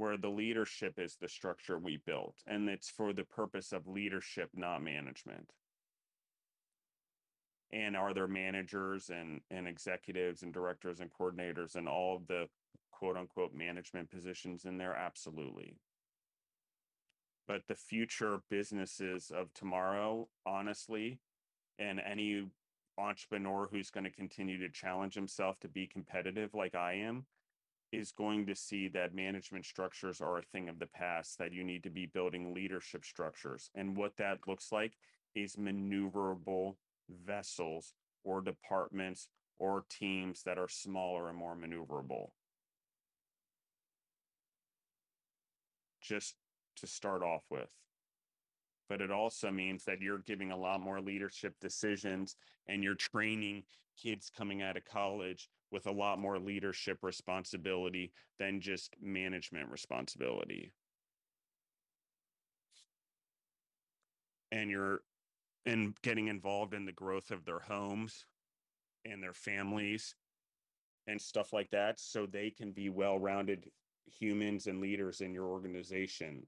where 0.00 0.16
the 0.16 0.30
leadership 0.30 0.94
is 0.98 1.18
the 1.20 1.28
structure 1.28 1.78
we 1.78 1.98
built 2.06 2.36
and 2.46 2.70
it's 2.70 2.88
for 2.88 3.12
the 3.12 3.22
purpose 3.22 3.70
of 3.70 3.86
leadership, 3.86 4.48
not 4.54 4.82
management. 4.82 5.52
And 7.70 7.94
are 7.94 8.14
there 8.14 8.26
managers 8.26 9.10
and 9.10 9.42
and 9.50 9.68
executives 9.68 10.42
and 10.42 10.54
directors 10.54 11.00
and 11.00 11.10
coordinators 11.12 11.76
and 11.76 11.86
all 11.86 12.16
of 12.16 12.26
the 12.28 12.46
quote 12.90 13.18
unquote 13.18 13.52
management 13.54 14.10
positions 14.10 14.64
in 14.64 14.78
there? 14.78 14.96
Absolutely. 14.96 15.76
But 17.46 17.60
the 17.68 17.74
future 17.74 18.38
businesses 18.48 19.30
of 19.30 19.52
tomorrow 19.52 20.28
honestly 20.46 21.20
and 21.78 22.00
any 22.00 22.46
entrepreneur 22.96 23.68
who's 23.70 23.90
going 23.90 24.04
to 24.04 24.10
continue 24.10 24.58
to 24.60 24.70
challenge 24.70 25.14
himself 25.14 25.60
to 25.60 25.68
be 25.68 25.86
competitive 25.86 26.52
like 26.54 26.74
i 26.74 26.92
am 26.92 27.24
is 27.92 28.12
going 28.12 28.46
to 28.46 28.54
see 28.54 28.88
that 28.88 29.14
management 29.14 29.64
structures 29.66 30.20
are 30.20 30.38
a 30.38 30.42
thing 30.42 30.68
of 30.68 30.78
the 30.78 30.86
past 30.86 31.38
that 31.38 31.52
you 31.52 31.64
need 31.64 31.82
to 31.82 31.90
be 31.90 32.06
building 32.06 32.54
leadership 32.54 33.04
structures 33.04 33.70
and 33.74 33.96
what 33.96 34.16
that 34.16 34.38
looks 34.46 34.72
like 34.72 34.94
is 35.34 35.56
maneuverable 35.56 36.76
vessels 37.26 37.94
or 38.24 38.40
departments 38.40 39.28
or 39.58 39.84
teams 39.90 40.42
that 40.44 40.58
are 40.58 40.68
smaller 40.68 41.28
and 41.28 41.38
more 41.38 41.56
maneuverable. 41.56 42.28
Just 46.00 46.36
to 46.76 46.86
start 46.86 47.22
off 47.22 47.44
with. 47.50 47.68
but 48.88 49.00
it 49.00 49.10
also 49.12 49.50
means 49.50 49.84
that 49.84 50.00
you're 50.00 50.18
giving 50.18 50.50
a 50.50 50.56
lot 50.56 50.80
more 50.80 51.00
leadership 51.00 51.54
decisions 51.60 52.36
and 52.68 52.82
you're 52.82 52.94
training 52.96 53.62
kids 54.00 54.30
coming 54.36 54.62
out 54.62 54.76
of 54.76 54.84
college 54.84 55.48
with 55.70 55.86
a 55.86 55.92
lot 55.92 56.18
more 56.18 56.38
leadership 56.38 56.98
responsibility 57.02 58.12
than 58.38 58.60
just 58.60 58.94
management 59.00 59.70
responsibility. 59.70 60.72
And 64.52 64.70
you're 64.70 65.02
and 65.66 65.94
getting 66.02 66.28
involved 66.28 66.74
in 66.74 66.86
the 66.86 66.92
growth 66.92 67.30
of 67.30 67.44
their 67.44 67.60
homes 67.60 68.24
and 69.04 69.22
their 69.22 69.34
families 69.34 70.14
and 71.06 71.20
stuff 71.20 71.52
like 71.52 71.70
that 71.70 72.00
so 72.00 72.26
they 72.26 72.50
can 72.50 72.72
be 72.72 72.88
well-rounded 72.88 73.70
humans 74.06 74.66
and 74.66 74.80
leaders 74.80 75.20
in 75.20 75.32
your 75.32 75.46
organization 75.46 76.42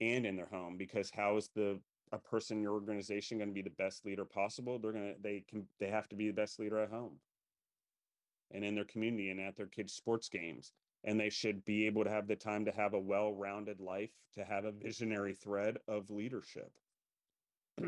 and 0.00 0.26
in 0.26 0.36
their 0.36 0.48
home 0.50 0.76
because 0.76 1.10
how 1.14 1.36
is 1.36 1.50
the 1.54 1.78
a 2.12 2.18
person 2.18 2.58
in 2.58 2.62
your 2.62 2.72
organization 2.72 3.38
going 3.38 3.48
to 3.48 3.54
be 3.54 3.62
the 3.62 3.70
best 3.70 4.04
leader 4.04 4.24
possible 4.24 4.78
they're 4.78 4.92
going 4.92 5.14
to 5.14 5.20
they 5.22 5.44
can 5.48 5.66
they 5.80 5.88
have 5.88 6.08
to 6.08 6.16
be 6.16 6.26
the 6.28 6.32
best 6.32 6.58
leader 6.58 6.78
at 6.78 6.90
home 6.90 7.12
and 8.50 8.64
in 8.64 8.74
their 8.74 8.84
community 8.84 9.30
and 9.30 9.40
at 9.40 9.56
their 9.56 9.66
kids 9.66 9.92
sports 9.92 10.28
games. 10.28 10.72
And 11.04 11.20
they 11.20 11.30
should 11.30 11.64
be 11.64 11.86
able 11.86 12.04
to 12.04 12.10
have 12.10 12.26
the 12.26 12.36
time 12.36 12.64
to 12.64 12.72
have 12.72 12.94
a 12.94 13.00
well-rounded 13.00 13.80
life 13.80 14.12
to 14.34 14.44
have 14.44 14.64
a 14.64 14.72
visionary 14.72 15.34
thread 15.34 15.76
of 15.86 16.10
leadership. 16.10 16.70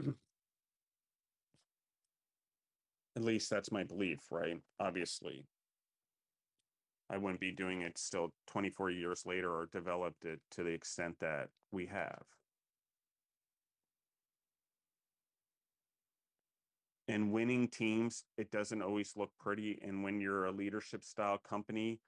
At 3.17 3.25
least 3.25 3.49
that's 3.49 3.73
my 3.73 3.85
belief 3.85 4.21
right? 4.31 4.61
Obviously. 4.79 5.47
I 7.09 7.19
wouldn't 7.19 7.41
be 7.41 7.53
doing 7.53 7.83
it 7.83 7.99
still 7.99 8.31
24 8.49 8.91
years 8.91 9.23
later 9.25 9.51
or 9.51 9.69
developed 9.73 10.25
it 10.25 10.41
to 10.53 10.65
the 10.65 10.71
extent 10.71 11.15
that 11.21 11.49
we 11.71 11.87
have. 11.87 12.23
And 17.09 17.33
winning 17.33 17.69
teams, 17.69 18.25
it 18.37 18.51
doesn't 18.51 18.83
always 18.83 19.13
look 19.17 19.31
pretty. 19.39 19.79
And 19.83 20.03
when 20.03 20.21
you're 20.21 20.47
a 20.47 20.53
leadership 20.53 21.05
style 21.05 21.39
company, 21.39 22.01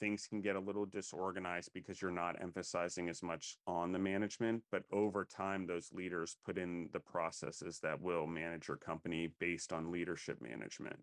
things 0.00 0.26
can 0.26 0.40
get 0.40 0.56
a 0.56 0.60
little 0.60 0.86
disorganized 0.86 1.70
because 1.72 2.02
you're 2.02 2.10
not 2.10 2.40
emphasizing 2.42 3.08
as 3.08 3.22
much 3.22 3.56
on 3.66 3.92
the 3.92 3.98
management. 3.98 4.62
But 4.72 4.82
over 4.90 5.24
time, 5.24 5.66
those 5.66 5.92
leaders 5.92 6.36
put 6.44 6.58
in 6.58 6.88
the 6.92 7.00
processes 7.00 7.78
that 7.82 8.00
will 8.00 8.26
manage 8.26 8.66
your 8.66 8.76
company 8.76 9.28
based 9.38 9.72
on 9.72 9.92
leadership 9.92 10.40
management. 10.40 10.98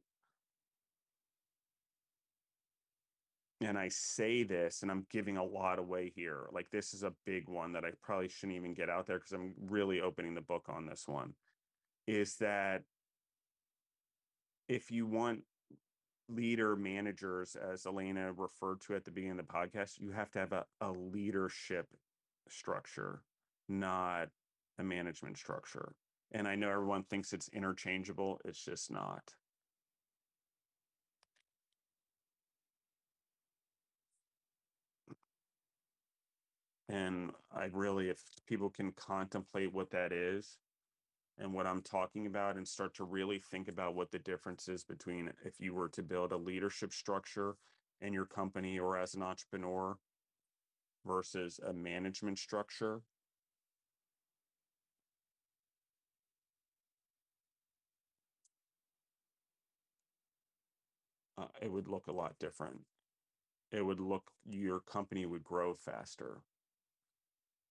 and 3.62 3.78
I 3.78 3.90
say 3.90 4.44
this 4.44 4.82
and 4.82 4.92
I'm 4.92 5.06
giving 5.10 5.38
a 5.38 5.44
lot 5.44 5.80
away 5.80 6.12
here. 6.16 6.48
Like 6.52 6.70
this 6.70 6.94
is 6.94 7.04
a 7.04 7.14
big 7.26 7.50
one 7.50 7.74
that 7.74 7.84
I 7.84 7.92
probably 8.04 8.30
shouldn't 8.30 8.56
even 8.56 8.74
get 8.74 8.90
out 8.90 9.08
there 9.08 9.18
because 9.18 9.32
I'm 9.32 9.54
really 9.68 10.00
opening 10.00 10.36
the 10.36 10.42
book 10.42 10.66
on 10.70 10.86
this 10.86 11.08
one. 11.08 11.34
Is 12.06 12.36
that 12.36 12.84
if 14.67 14.91
you 14.91 15.06
want 15.06 15.43
leader 16.30 16.75
managers, 16.75 17.56
as 17.56 17.86
Elena 17.86 18.34
referred 18.34 18.82
to 18.82 18.95
at 18.95 19.06
the 19.06 19.12
beginning 19.12 19.39
of 19.39 19.47
the 19.47 19.53
podcast, 19.53 19.99
you 19.99 20.12
have 20.12 20.32
to 20.32 20.39
have 20.39 20.51
a, 20.51 20.65
a 20.82 20.91
leadership 20.91 21.88
structure, 22.49 23.21
not 23.69 24.30
a 24.77 24.84
management 24.84 25.38
structure. 25.38 25.93
And 26.32 26.47
I 26.47 26.56
know 26.56 26.69
everyone 26.69 27.03
thinks 27.03 27.32
it's 27.32 27.49
interchangeable. 27.49 28.41
It's 28.43 28.63
just 28.63 28.91
not. 28.91 29.34
And 36.89 37.32
I 37.53 37.65
really, 37.71 38.10
if 38.10 38.21
people 38.45 38.69
can 38.69 38.91
contemplate 38.93 39.73
what 39.73 39.91
that 39.91 40.12
is 40.12 40.58
and 41.39 41.54
what 41.54 41.67
I'm 41.67 41.82
talking 41.82 42.26
about 42.26 42.56
and 42.56 42.67
start 42.67 42.95
to 42.95 43.04
really 43.04 43.39
think 43.39 43.67
about 43.67 43.95
what 43.95 44.12
the 44.12 44.19
difference 44.19 44.67
is 44.67 44.84
between 44.84 45.32
if 45.45 45.60
you 45.60 45.73
were 45.73 45.89
to 45.89 46.02
build 46.02 46.32
a 46.32 46.38
leadership 46.38 46.93
structure 46.93 47.56
in 48.02 48.13
your 48.13 48.26
company 48.26 48.80
or 48.80 48.97
as 48.97 49.13
an 49.13 49.21
entrepreneur 49.21 49.97
versus 51.06 51.60
a 51.65 51.73
management 51.73 52.39
structure. 52.39 53.02
Uh, 61.38 61.45
it 61.62 61.71
would 61.71 61.88
look 61.88 62.08
a 62.08 62.12
lot 62.12 62.34
different. 62.39 62.80
It 63.71 63.86
would 63.86 64.00
look, 64.00 64.32
your 64.43 64.80
company 64.80 65.28
would 65.28 65.43
grow 65.43 65.76
faster 65.76 66.41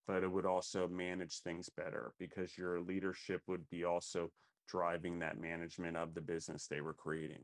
but 0.07 0.23
it 0.23 0.31
would 0.31 0.47
also 0.47 0.87
manage 0.87 1.41
things 1.41 1.69
better 1.69 2.13
because 2.19 2.57
your 2.57 2.81
leadership 2.81 3.43
would 3.47 3.69
be 3.71 3.85
also 3.85 4.31
driving 4.69 5.19
that 5.19 5.41
management 5.41 5.97
of 5.97 6.15
the 6.15 6.21
business 6.21 6.67
they 6.67 6.81
were 6.81 6.95
creating. 6.95 7.43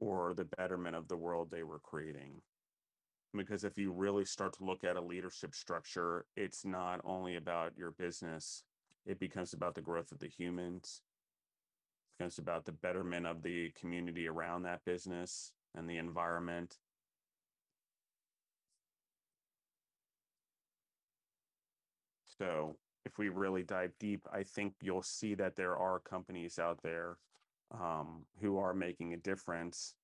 Or 0.00 0.34
the 0.34 0.44
betterment 0.44 0.96
of 0.96 1.08
the 1.08 1.16
world 1.16 1.50
they 1.50 1.62
were 1.62 1.78
creating. 1.78 2.42
Because 3.34 3.64
if 3.64 3.78
you 3.78 3.92
really 3.92 4.24
start 4.24 4.56
to 4.58 4.64
look 4.64 4.84
at 4.84 4.96
a 4.96 5.00
leadership 5.00 5.54
structure, 5.54 6.26
it's 6.36 6.64
not 6.64 7.00
only 7.04 7.36
about 7.36 7.72
your 7.76 7.92
business, 7.92 8.64
it 9.04 9.20
becomes 9.20 9.52
about 9.52 9.74
the 9.74 9.80
growth 9.80 10.10
of 10.10 10.18
the 10.18 10.28
humans, 10.28 11.02
it 12.10 12.18
becomes 12.18 12.38
about 12.38 12.64
the 12.64 12.72
betterment 12.72 13.26
of 13.26 13.42
the 13.42 13.70
community 13.78 14.26
around 14.26 14.62
that 14.62 14.84
business 14.84 15.52
and 15.74 15.88
the 15.88 15.98
environment 15.98 16.78
So 22.38 22.76
if 23.04 23.18
we 23.18 23.28
really 23.28 23.62
dive 23.62 23.92
deep, 23.98 24.26
I 24.32 24.42
think 24.42 24.74
you'll 24.82 25.02
see 25.02 25.34
that 25.34 25.56
there 25.56 25.76
are 25.76 26.00
companies 26.00 26.58
out 26.58 26.78
there 26.82 27.18
um, 27.72 28.24
who 28.40 28.58
are 28.58 28.74
making 28.74 29.14
a 29.14 29.16
difference. 29.16 29.94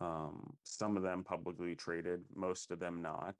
Um, 0.00 0.54
some 0.62 0.96
of 0.96 1.02
them 1.02 1.24
publicly 1.24 1.74
traded, 1.74 2.22
most 2.34 2.70
of 2.70 2.78
them 2.78 3.02
not. 3.02 3.34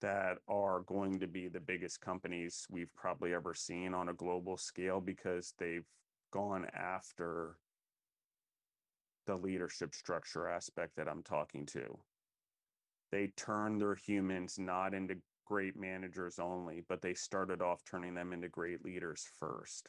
That 0.00 0.38
are 0.48 0.80
going 0.80 1.18
to 1.20 1.26
be 1.26 1.48
the 1.48 1.60
biggest 1.60 2.00
companies 2.00 2.66
we've 2.68 2.92
probably 2.94 3.32
ever 3.32 3.54
seen 3.54 3.94
on 3.94 4.10
a 4.10 4.14
global 4.14 4.56
scale 4.56 5.00
because 5.00 5.54
they've 5.58 5.86
gone 6.30 6.66
after 6.74 7.56
the 9.26 9.36
leadership 9.36 9.94
structure 9.94 10.48
aspect 10.48 10.96
that 10.96 11.08
I'm 11.08 11.22
talking 11.22 11.64
to 11.66 11.98
they 13.14 13.28
turned 13.36 13.80
their 13.80 13.94
humans 13.94 14.58
not 14.58 14.92
into 14.92 15.14
great 15.46 15.76
managers 15.78 16.40
only, 16.40 16.82
but 16.88 17.00
they 17.00 17.14
started 17.14 17.62
off 17.62 17.80
turning 17.88 18.12
them 18.12 18.32
into 18.32 18.48
great 18.48 18.84
leaders 18.84 19.24
first. 19.38 19.88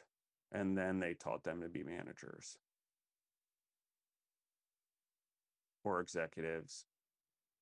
And 0.52 0.78
then 0.78 1.00
they 1.00 1.16
taught 1.16 1.44
them 1.44 1.60
to 1.62 1.68
be 1.68 1.82
managers 1.82 2.56
or 5.84 6.02
executives 6.02 6.86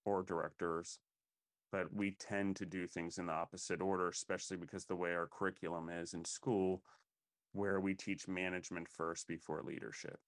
or 0.03 0.21
directors. 0.21 0.99
But 1.71 1.93
we 1.93 2.17
tend 2.19 2.57
to 2.57 2.65
do 2.65 2.85
things 2.85 3.17
in 3.17 3.27
the 3.27 3.33
opposite 3.33 3.81
order, 3.81 4.09
especially 4.09 4.57
because 4.57 4.83
the 4.83 4.97
way 4.97 5.13
our 5.13 5.29
curriculum 5.31 5.89
is 5.89 6.13
in 6.13 6.25
school, 6.25 6.81
where 7.53 7.79
we 7.79 7.93
teach 7.93 8.27
management 8.27 8.89
first 8.89 9.29
before 9.29 9.63
leadership. 9.63 10.19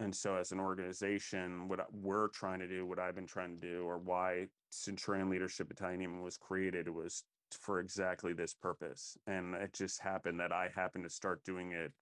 And 0.00 0.14
so, 0.14 0.36
as 0.36 0.52
an 0.52 0.60
organization, 0.60 1.68
what 1.68 1.80
we're 1.92 2.28
trying 2.28 2.60
to 2.60 2.68
do, 2.68 2.86
what 2.86 3.00
I've 3.00 3.16
been 3.16 3.26
trying 3.26 3.56
to 3.56 3.60
do, 3.60 3.82
or 3.82 3.98
why 3.98 4.46
Centurion 4.70 5.28
Leadership 5.28 5.68
Battalion 5.68 6.22
was 6.22 6.36
created 6.36 6.88
was 6.88 7.24
for 7.60 7.80
exactly 7.80 8.32
this 8.32 8.54
purpose. 8.54 9.16
And 9.26 9.54
it 9.54 9.72
just 9.72 10.00
happened 10.00 10.38
that 10.38 10.52
I 10.52 10.68
happened 10.74 11.04
to 11.04 11.10
start 11.10 11.42
doing 11.44 11.72
it 11.72 11.92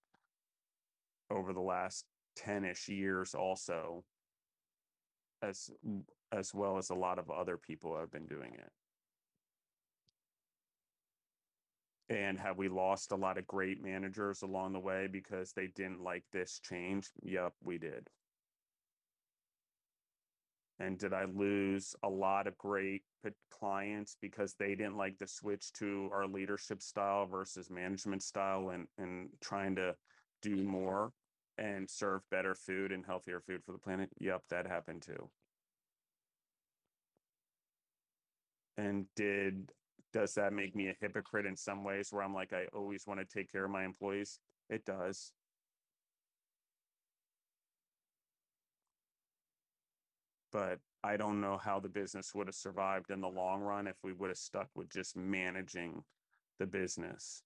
over 1.30 1.52
the 1.52 1.61
last 1.61 2.04
10 2.37 2.66
ish 2.66 2.88
years, 2.88 3.35
also, 3.35 4.04
as, 5.42 5.70
as 6.32 6.52
well 6.52 6.76
as 6.76 6.90
a 6.90 6.94
lot 6.94 7.18
of 7.18 7.30
other 7.30 7.56
people 7.56 7.98
have 7.98 8.11
been 8.11 8.26
doing 8.26 8.52
it. 8.54 8.72
And 12.08 12.38
have 12.38 12.56
we 12.56 12.68
lost 12.68 13.10
a 13.10 13.16
lot 13.16 13.36
of 13.36 13.46
great 13.46 13.82
managers 13.82 14.42
along 14.42 14.72
the 14.72 14.80
way 14.80 15.08
because 15.08 15.52
they 15.52 15.66
didn't 15.66 16.02
like 16.02 16.24
this 16.32 16.60
change? 16.60 17.10
Yep, 17.22 17.54
we 17.62 17.78
did. 17.78 18.08
And 20.78 20.98
did 20.98 21.12
I 21.12 21.24
lose 21.24 21.96
a 22.02 22.08
lot 22.08 22.46
of 22.46 22.56
great 22.58 23.02
clients 23.50 24.16
because 24.20 24.54
they 24.54 24.74
didn't 24.74 24.96
like 24.96 25.18
the 25.18 25.26
switch 25.26 25.72
to 25.74 26.10
our 26.12 26.26
leadership 26.26 26.82
style 26.82 27.26
versus 27.26 27.70
management 27.70 28.22
style 28.22 28.70
and, 28.70 28.86
and 28.98 29.30
trying 29.40 29.74
to 29.76 29.96
do 30.42 30.56
more 30.56 31.12
and 31.58 31.88
serve 31.88 32.20
better 32.30 32.54
food 32.54 32.92
and 32.92 33.04
healthier 33.06 33.40
food 33.40 33.62
for 33.64 33.72
the 33.72 33.78
planet? 33.78 34.10
Yep, 34.20 34.42
that 34.50 34.66
happened 34.66 35.02
too. 35.02 35.30
And 38.76 39.06
did 39.16 39.72
does 40.16 40.33
that 40.33 40.55
make 40.55 40.74
me 40.74 40.88
a 40.88 40.94
hypocrite 40.98 41.44
in 41.44 41.57
some 41.57 41.85
ways 41.85 42.09
where 42.11 42.22
I'm 42.22 42.33
like, 42.33 42.55
I 42.55 42.64
always 42.74 43.07
want 43.07 43.20
to 43.20 43.26
take 43.26 43.52
care 43.52 43.66
of 43.66 43.70
my 43.70 43.85
employees? 43.85 44.40
It 44.70 44.85
does. 44.87 45.33
but 50.57 50.79
I 51.05 51.18
don't 51.18 51.42
know 51.42 51.59
how 51.59 51.81
the 51.81 51.90
business 51.90 52.35
would 52.35 52.46
have 52.46 52.55
survived 52.55 53.11
in 53.11 53.20
the 53.20 53.29
long 53.29 53.61
run 53.61 53.87
if 53.87 53.96
we 54.02 54.14
would 54.14 54.31
have 54.31 54.38
stuck 54.38 54.68
with 54.74 54.88
just 54.90 55.14
managing 55.14 56.02
the 56.59 56.66
business 56.66 57.42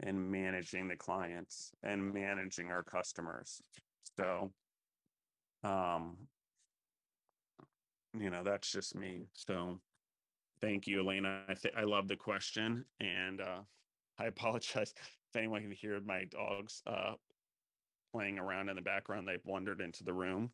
and 0.00 0.30
managing 0.30 0.86
the 0.86 0.96
clients 0.96 1.72
and 1.82 2.12
managing 2.12 2.70
our 2.70 2.82
customers. 2.82 3.62
So, 4.18 4.52
um, 5.62 6.16
you 8.12 8.28
know, 8.28 8.42
that's 8.44 8.70
just 8.70 8.94
me. 8.94 9.22
So, 9.32 9.80
thank 10.64 10.86
you, 10.86 11.00
Elena. 11.00 11.42
I 11.48 11.54
think 11.54 11.74
I 11.76 11.82
love 11.82 12.08
the 12.08 12.16
question, 12.16 12.84
and 13.00 13.40
uh, 13.40 13.60
I 14.18 14.26
apologize 14.26 14.94
if 14.96 15.36
anyone 15.36 15.62
can 15.62 15.70
hear 15.70 16.00
my 16.00 16.24
dogs 16.24 16.82
uh, 16.86 17.14
playing 18.12 18.38
around 18.38 18.68
in 18.68 18.76
the 18.76 18.82
background. 18.82 19.28
They've 19.28 19.44
wandered 19.44 19.80
into 19.80 20.04
the 20.04 20.12
room, 20.12 20.50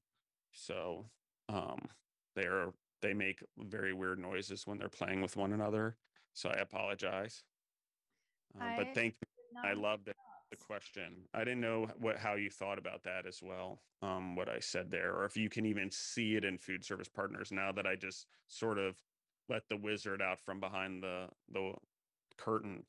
so 0.53 1.07
um, 1.49 1.89
they're 2.35 2.69
they 3.03 3.15
make 3.15 3.43
very 3.59 3.95
weird 3.95 4.19
noises 4.19 4.67
when 4.67 4.79
they're 4.79 4.89
playing 4.89 5.23
with 5.23 5.37
one 5.37 5.53
another. 5.53 5.97
So 6.35 6.51
I 6.51 6.59
apologize. 6.59 7.43
Uh, 8.61 8.77
but 8.77 8.95
thank 8.95 9.15
you. 9.21 9.61
I 9.65 9.73
love 9.73 10.05
the, 10.05 10.13
the 10.51 10.57
question. 10.57 11.23
I 11.33 11.41
didn't 11.41 11.61
know 11.61 11.89
what 11.99 12.19
how 12.19 12.35
you 12.35 12.51
thought 12.51 12.79
about 12.79 13.03
that 13.05 13.27
as 13.27 13.41
well. 13.43 13.81
Um, 14.03 14.35
what 14.37 14.49
I 14.49 14.59
said 14.61 14.91
there, 14.91 15.15
or 15.15 15.25
if 15.25 15.37
you 15.37 15.49
can 15.49 15.67
even 15.67 15.91
see 15.91 16.37
it 16.37 16.45
in 16.45 16.59
food 16.59 16.85
service 16.85 17.09
partners 17.09 17.53
now 17.53 17.73
that 17.73 17.87
I 17.87 17.97
just 17.97 18.27
sort 18.49 18.79
of 18.79 18.97
let 19.51 19.63
the 19.69 19.77
wizard 19.77 20.23
out 20.23 20.39
from 20.45 20.61
behind 20.61 21.03
the 21.03 21.27
the 21.53 21.73
curtain 22.39 22.85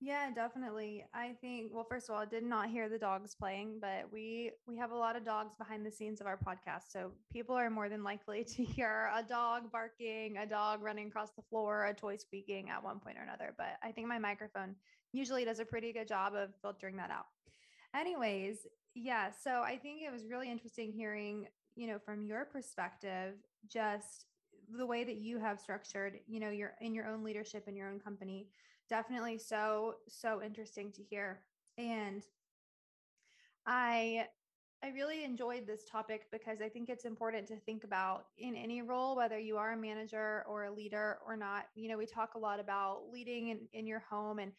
yeah, 0.00 0.30
definitely. 0.32 1.04
I 1.12 1.32
think 1.40 1.72
well 1.74 1.84
first 1.88 2.08
of 2.08 2.14
all, 2.14 2.22
I 2.22 2.24
did 2.24 2.44
not 2.44 2.68
hear 2.68 2.88
the 2.88 2.98
dogs 2.98 3.34
playing, 3.34 3.78
but 3.80 4.04
we 4.12 4.52
we 4.64 4.76
have 4.76 4.92
a 4.92 4.96
lot 4.96 5.16
of 5.16 5.24
dogs 5.24 5.56
behind 5.58 5.84
the 5.84 5.90
scenes 5.90 6.20
of 6.20 6.28
our 6.28 6.38
podcast. 6.38 6.92
So 6.92 7.10
people 7.32 7.56
are 7.56 7.68
more 7.68 7.88
than 7.88 8.04
likely 8.04 8.44
to 8.56 8.64
hear 8.64 9.10
a 9.12 9.24
dog 9.24 9.72
barking, 9.72 10.36
a 10.36 10.46
dog 10.46 10.82
running 10.82 11.08
across 11.08 11.32
the 11.32 11.42
floor, 11.50 11.86
a 11.86 11.94
toy 11.94 12.16
squeaking 12.16 12.70
at 12.70 12.82
one 12.82 13.00
point 13.00 13.18
or 13.18 13.22
another, 13.22 13.54
but 13.58 13.76
I 13.82 13.90
think 13.90 14.06
my 14.06 14.20
microphone 14.20 14.76
usually 15.12 15.44
does 15.44 15.58
a 15.58 15.64
pretty 15.64 15.92
good 15.92 16.06
job 16.06 16.34
of 16.34 16.50
filtering 16.62 16.96
that 16.98 17.10
out. 17.10 17.26
Anyways, 17.96 18.68
yeah, 18.94 19.30
so 19.42 19.62
I 19.62 19.78
think 19.78 20.02
it 20.02 20.12
was 20.12 20.26
really 20.30 20.50
interesting 20.50 20.92
hearing, 20.92 21.46
you 21.74 21.88
know, 21.88 21.98
from 21.98 22.24
your 22.24 22.44
perspective 22.44 23.34
just 23.66 24.26
the 24.76 24.86
way 24.86 25.04
that 25.04 25.16
you 25.16 25.38
have 25.38 25.60
structured, 25.60 26.18
you 26.26 26.40
know, 26.40 26.50
your 26.50 26.74
in 26.80 26.94
your 26.94 27.06
own 27.06 27.24
leadership 27.24 27.68
in 27.68 27.76
your 27.76 27.88
own 27.88 28.00
company 28.00 28.48
definitely 28.88 29.38
so 29.38 29.96
so 30.08 30.42
interesting 30.42 30.90
to 30.92 31.02
hear. 31.02 31.40
And 31.76 32.22
i 33.66 34.26
i 34.82 34.88
really 34.88 35.24
enjoyed 35.24 35.66
this 35.66 35.84
topic 35.84 36.22
because 36.32 36.60
i 36.62 36.68
think 36.68 36.88
it's 36.88 37.04
important 37.04 37.46
to 37.46 37.56
think 37.56 37.84
about 37.84 38.26
in 38.38 38.56
any 38.56 38.80
role 38.80 39.14
whether 39.14 39.38
you 39.38 39.56
are 39.56 39.72
a 39.72 39.76
manager 39.76 40.44
or 40.48 40.64
a 40.64 40.72
leader 40.72 41.18
or 41.26 41.36
not 41.36 41.66
you 41.74 41.88
know 41.88 41.98
we 41.98 42.06
talk 42.06 42.34
a 42.34 42.38
lot 42.38 42.58
about 42.58 43.02
leading 43.12 43.48
in, 43.48 43.58
in 43.72 43.86
your 43.86 44.02
home 44.08 44.38
and 44.38 44.52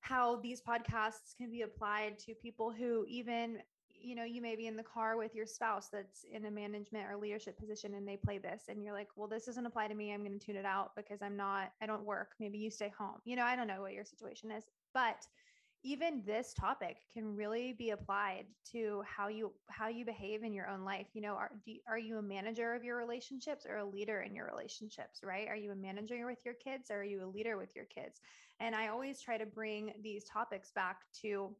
how 0.00 0.36
these 0.36 0.60
podcasts 0.60 1.34
can 1.36 1.50
be 1.50 1.62
applied 1.62 2.18
to 2.18 2.34
people 2.34 2.70
who 2.70 3.04
even 3.08 3.58
you 4.00 4.14
know, 4.14 4.24
you 4.24 4.40
may 4.40 4.56
be 4.56 4.66
in 4.66 4.76
the 4.76 4.82
car 4.82 5.16
with 5.16 5.34
your 5.34 5.46
spouse 5.46 5.88
that's 5.92 6.24
in 6.30 6.46
a 6.46 6.50
management 6.50 7.06
or 7.10 7.16
leadership 7.16 7.58
position 7.58 7.94
and 7.94 8.06
they 8.06 8.16
play 8.16 8.38
this 8.38 8.64
and 8.68 8.82
you're 8.82 8.94
like, 8.94 9.08
well, 9.16 9.28
this 9.28 9.46
doesn't 9.46 9.66
apply 9.66 9.88
to 9.88 9.94
me. 9.94 10.12
I'm 10.12 10.24
going 10.24 10.38
to 10.38 10.44
tune 10.44 10.56
it 10.56 10.64
out 10.64 10.92
because 10.96 11.22
I'm 11.22 11.36
not, 11.36 11.72
I 11.82 11.86
don't 11.86 12.04
work. 12.04 12.32
Maybe 12.40 12.58
you 12.58 12.70
stay 12.70 12.92
home. 12.96 13.16
You 13.24 13.36
know, 13.36 13.44
I 13.44 13.56
don't 13.56 13.66
know 13.66 13.80
what 13.80 13.92
your 13.92 14.04
situation 14.04 14.50
is, 14.50 14.64
but 14.94 15.26
even 15.84 16.22
this 16.26 16.52
topic 16.54 16.96
can 17.12 17.36
really 17.36 17.72
be 17.72 17.90
applied 17.90 18.46
to 18.72 19.02
how 19.06 19.28
you 19.28 19.52
how 19.68 19.88
you 19.88 20.04
behave 20.04 20.42
in 20.42 20.52
your 20.52 20.68
own 20.68 20.84
life 20.84 21.06
you 21.14 21.20
know 21.20 21.34
are 21.34 21.52
you, 21.66 21.78
are 21.88 21.98
you 21.98 22.18
a 22.18 22.22
manager 22.22 22.74
of 22.74 22.82
your 22.82 22.96
relationships 22.96 23.64
or 23.64 23.76
a 23.76 23.84
leader 23.84 24.22
in 24.22 24.34
your 24.34 24.46
relationships 24.46 25.20
right 25.22 25.46
are 25.48 25.56
you 25.56 25.70
a 25.70 25.76
manager 25.76 26.26
with 26.26 26.44
your 26.44 26.54
kids 26.54 26.90
or 26.90 27.00
are 27.00 27.04
you 27.04 27.24
a 27.24 27.26
leader 27.26 27.56
with 27.56 27.76
your 27.76 27.84
kids 27.84 28.20
and 28.58 28.74
i 28.74 28.88
always 28.88 29.20
try 29.20 29.38
to 29.38 29.46
bring 29.46 29.92
these 30.02 30.24
topics 30.24 30.72
back 30.72 31.02
to 31.12 31.54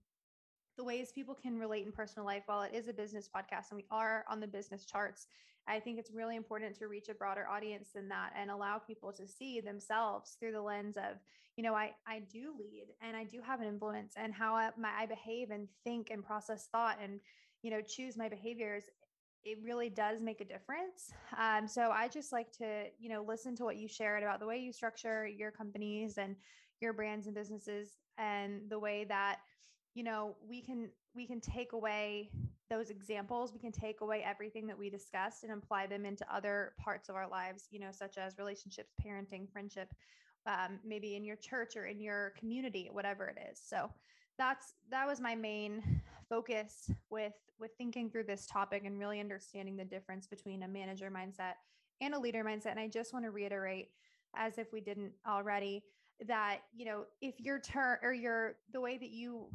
the 0.79 0.85
ways 0.85 1.11
people 1.13 1.35
can 1.35 1.59
relate 1.59 1.85
in 1.85 1.93
personal 1.93 2.25
life 2.25 2.45
while 2.47 2.63
it 2.63 2.73
is 2.73 2.89
a 2.89 2.93
business 2.93 3.29
podcast 3.29 3.71
and 3.71 3.77
we 3.77 3.85
are 3.91 4.25
on 4.31 4.41
the 4.41 4.47
business 4.47 4.87
charts 4.87 5.27
i 5.67 5.79
think 5.79 5.99
it's 5.99 6.13
really 6.13 6.37
important 6.37 6.75
to 6.79 6.87
reach 6.87 7.09
a 7.09 7.15
broader 7.15 7.47
audience 7.51 7.89
than 7.95 8.09
that 8.09 8.33
and 8.41 8.51
allow 8.51 8.79
people 8.79 9.13
to 9.13 9.27
see 9.27 9.61
themselves 9.61 10.37
through 10.39 10.53
the 10.53 10.63
lens 10.63 10.97
of 10.97 11.19
you 11.57 11.65
know 11.65 11.75
i 11.75 11.91
i 12.07 12.23
do 12.33 12.55
lead 12.59 12.87
and 13.03 13.17
i 13.17 13.25
do 13.25 13.41
have 13.45 13.61
an 13.61 13.67
influence 13.67 14.15
and 14.17 14.33
how 14.33 14.55
I, 14.55 14.71
my, 14.79 14.91
I 14.97 15.07
behave 15.07 15.51
and 15.51 15.67
think 15.85 16.11
and 16.11 16.25
process 16.25 16.69
thought 16.71 16.99
and 17.03 17.21
you 17.63 17.71
know 17.71 17.83
choose 17.83 18.17
my 18.17 18.29
behaviors 18.29 18.85
it 19.45 19.59
really 19.63 19.89
does 19.89 20.21
make 20.21 20.41
a 20.41 20.45
difference. 20.45 21.13
Um, 21.39 21.69
so 21.69 21.91
I 21.91 22.09
just 22.09 22.33
like 22.33 22.51
to, 22.59 22.87
you 22.99 23.09
know, 23.09 23.25
listen 23.27 23.55
to 23.57 23.65
what 23.65 23.77
you 23.77 23.87
shared 23.87 24.23
about 24.23 24.41
the 24.41 24.47
way 24.47 24.59
you 24.59 24.73
structure 24.73 25.27
your 25.27 25.53
companies 25.53 26.19
and 26.19 26.35
your 26.81 26.93
brands 26.93 27.27
and 27.27 27.35
businesses 27.35 27.93
and 28.19 28.63
the 28.69 28.79
way 28.79 29.05
that 29.09 29.39
you 29.95 30.05
know 30.05 30.37
we 30.49 30.61
can 30.61 30.89
we 31.15 31.27
can 31.27 31.41
take 31.41 31.73
away 31.73 32.31
those 32.71 32.91
examples 32.91 33.53
we 33.53 33.59
can 33.59 33.73
take 33.73 34.01
away 34.01 34.23
everything 34.25 34.67
that 34.67 34.79
we 34.79 34.91
discussed 34.91 35.43
and 35.43 35.53
apply 35.53 35.87
them 35.87 36.05
into 36.05 36.25
other 36.33 36.73
parts 36.79 37.09
of 37.09 37.15
our 37.17 37.29
lives 37.29 37.69
you 37.71 37.81
know 37.81 37.91
such 37.91 38.19
as 38.19 38.39
relationships 38.39 38.93
parenting 39.05 39.51
friendship 39.51 39.93
um, 40.49 40.79
maybe 40.85 41.15
in 41.15 41.25
your 41.25 41.37
church 41.37 41.77
or 41.77 41.87
in 41.87 42.01
your 42.01 42.33
community 42.39 42.89
whatever 42.91 43.27
it 43.27 43.39
is. 43.51 43.61
So 43.63 43.91
that's 44.39 44.75
that 44.91 45.07
was 45.07 45.21
my 45.21 45.35
main 45.35 46.03
focus 46.29 46.91
with 47.11 47.35
with 47.59 47.73
thinking 47.77 48.09
through 48.09 48.25
this 48.25 48.47
topic 48.47 48.85
and 48.85 48.99
really 48.99 49.21
understanding 49.21 49.77
the 49.77 49.85
difference 49.85 50.27
between 50.27 50.63
a 50.63 50.69
manager 50.69 51.11
mindset 51.11 51.55
and 52.01 52.15
a 52.15 52.19
leader 52.19 52.45
mindset. 52.45 52.71
And 52.71 52.81
i 52.81 52.89
just 52.89 53.13
want 53.13 53.25
to 53.25 53.31
reiterate 53.31 53.89
as 54.37 54.59
if 54.59 54.73
we 54.73 54.81
didn't 54.81 55.13
already 55.27 55.83
that 56.27 56.59
you 56.75 56.85
know 56.85 57.05
if 57.21 57.41
your 57.41 57.59
turn 57.61 57.99
or 58.03 58.13
your 58.13 58.57
the 58.73 58.81
way 58.81 58.99
that 58.99 59.11
you 59.11 59.49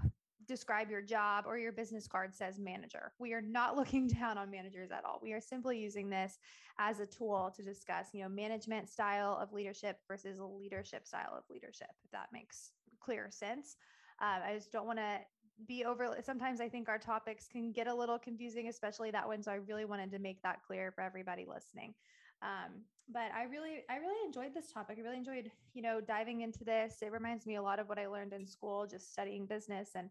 describe 0.48 0.90
your 0.90 1.02
job 1.02 1.46
or 1.48 1.58
your 1.58 1.72
business 1.72 2.08
card 2.08 2.34
says 2.34 2.60
manager. 2.60 3.14
We 3.20 3.34
are 3.34 3.42
not 3.42 3.76
looking 3.78 4.08
down 4.08 4.38
on 4.38 4.50
managers 4.52 4.92
at 4.92 5.06
all. 5.06 5.20
We 5.22 5.34
are 5.34 5.42
simply 5.42 5.80
using 5.80 6.10
this 6.10 6.40
as 6.80 7.00
a 7.00 7.06
tool 7.06 7.54
to 7.56 7.64
discuss, 7.64 8.08
you 8.14 8.24
know, 8.24 8.30
management 8.30 8.90
style 8.90 9.38
of 9.42 9.54
leadership 9.54 10.00
versus 10.08 10.40
leadership 10.40 11.06
style 11.08 11.34
of 11.38 11.44
leadership, 11.50 11.90
if 12.04 12.12
that 12.12 12.30
makes 12.32 12.72
clear 13.00 13.28
sense. 13.30 13.78
Uh, 14.22 14.40
I 14.46 14.54
just 14.56 14.72
don't 14.72 14.88
want 14.88 15.00
to 15.00 15.20
be 15.68 15.86
over. 15.86 16.18
Sometimes 16.24 16.60
I 16.62 16.70
think 16.70 16.90
our 16.90 16.98
topics 16.98 17.48
can 17.48 17.72
get 17.72 17.88
a 17.88 17.94
little 17.94 18.18
confusing, 18.18 18.68
especially 18.68 19.12
that 19.12 19.28
one. 19.28 19.44
So 19.44 19.52
I 19.52 19.56
really 19.56 19.86
wanted 19.86 20.12
to 20.12 20.20
make 20.20 20.42
that 20.42 20.60
clear 20.66 20.92
for 20.92 21.02
everybody 21.02 21.46
listening. 21.48 21.94
Um, 22.44 22.82
but 23.10 23.32
I 23.36 23.44
really, 23.44 23.84
I 23.90 23.98
really 23.98 24.26
enjoyed 24.26 24.54
this 24.54 24.72
topic. 24.72 24.98
I 25.00 25.02
really 25.02 25.18
enjoyed, 25.18 25.50
you 25.74 25.82
know, 25.82 26.02
diving 26.02 26.42
into 26.42 26.64
this. 26.64 26.98
It 27.02 27.12
reminds 27.12 27.46
me 27.46 27.56
a 27.56 27.62
lot 27.62 27.80
of 27.80 27.90
what 27.90 27.98
I 27.98 28.08
learned 28.08 28.34
in 28.34 28.46
school, 28.46 28.86
just 28.86 29.12
studying 29.12 29.46
business 29.46 29.92
and, 29.96 30.10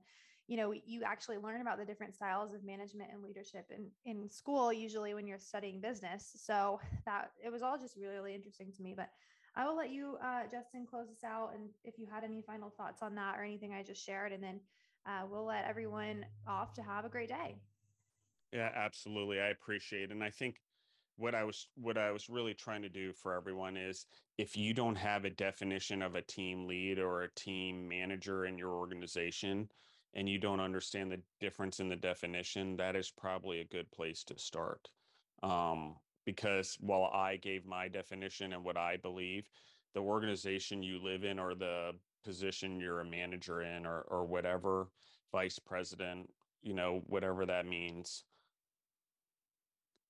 you 0.49 0.57
know, 0.57 0.73
you 0.73 1.03
actually 1.05 1.39
learn 1.39 1.61
about 1.61 1.79
the 1.79 1.85
different 1.85 2.15
styles 2.15 2.53
of 2.53 2.65
management 2.65 3.11
and 3.13 3.23
leadership 3.23 3.71
in, 3.71 3.87
in 4.05 4.29
school, 4.29 4.73
usually 4.73 5.15
when 5.15 5.27
you're 5.27 5.39
studying 5.39 5.81
business. 5.81 6.33
So 6.37 6.81
that 7.07 7.31
it 7.43 7.51
was 7.51 7.63
all 7.63 7.79
just 7.79 7.97
really, 7.97 8.15
really 8.15 8.35
interesting 8.35 8.73
to 8.73 8.83
me, 8.83 8.95
but 8.97 9.11
I 9.55 9.67
will 9.67 9.77
let 9.77 9.91
you, 9.91 10.17
uh, 10.23 10.43
Justin, 10.51 10.87
close 10.89 11.09
us 11.09 11.25
out. 11.25 11.53
And 11.55 11.69
if 11.85 11.99
you 11.99 12.07
had 12.11 12.25
any 12.25 12.43
final 12.43 12.71
thoughts 12.71 13.03
on 13.03 13.15
that 13.17 13.39
or 13.39 13.45
anything 13.45 13.73
I 13.73 13.83
just 13.83 14.05
shared, 14.05 14.33
and 14.33 14.43
then 14.43 14.61
uh, 15.07 15.27
we'll 15.31 15.45
let 15.47 15.67
everyone 15.67 16.25
off 16.47 16.73
to 16.75 16.83
have 16.83 17.05
a 17.05 17.09
great 17.09 17.29
day. 17.29 17.57
Yeah, 18.53 18.71
absolutely. 18.75 19.41
I 19.41 19.49
appreciate 19.49 20.05
it. 20.05 20.11
And 20.11 20.23
I 20.23 20.31
think 20.31 20.57
what 21.17 21.35
I 21.35 21.45
was 21.45 21.69
what 21.75 21.99
I 21.99 22.11
was 22.11 22.29
really 22.29 22.55
trying 22.55 22.83
to 22.83 22.89
do 22.89 23.13
for 23.13 23.35
everyone 23.35 23.77
is 23.77 24.07
if 24.39 24.57
you 24.57 24.75
don't 24.75 24.97
have 24.97 25.25
a 25.25 25.31
definition 25.31 26.03
of 26.03 26.15
a 26.15 26.23
team 26.23 26.67
lead 26.67 26.99
or 26.99 27.23
a 27.23 27.35
team 27.35 27.89
manager 27.89 28.47
in 28.47 28.59
your 28.59 28.73
organization 28.73 29.69
and 30.15 30.29
you 30.29 30.39
don't 30.39 30.61
understand 30.61 31.11
the 31.11 31.21
difference 31.41 31.81
in 31.81 31.89
the 31.89 31.97
definition, 31.97 32.77
that 32.77 32.97
is 32.97 33.11
probably 33.11 33.61
a 33.61 33.67
good 33.67 33.91
place 33.93 34.25
to 34.25 34.39
start. 34.39 34.89
Um, 35.43 35.97
because 36.25 36.77
while 36.81 37.11
I 37.13 37.37
gave 37.37 37.67
my 37.67 37.89
definition 37.89 38.53
and 38.53 38.63
what 38.63 38.77
I 38.77 38.97
believe, 38.97 39.49
the 39.95 40.01
organization 40.01 40.83
you 40.83 41.03
live 41.03 41.25
in 41.25 41.39
or 41.39 41.55
the 41.55 41.93
position 42.25 42.79
you're 42.79 43.01
a 43.01 43.05
manager 43.05 43.63
in 43.63 43.87
or 43.87 44.03
or 44.03 44.25
whatever, 44.25 44.89
vice 45.33 45.59
president, 45.59 46.31
you 46.63 46.75
know, 46.75 47.03
whatever 47.07 47.45
that 47.47 47.67
means, 47.67 48.25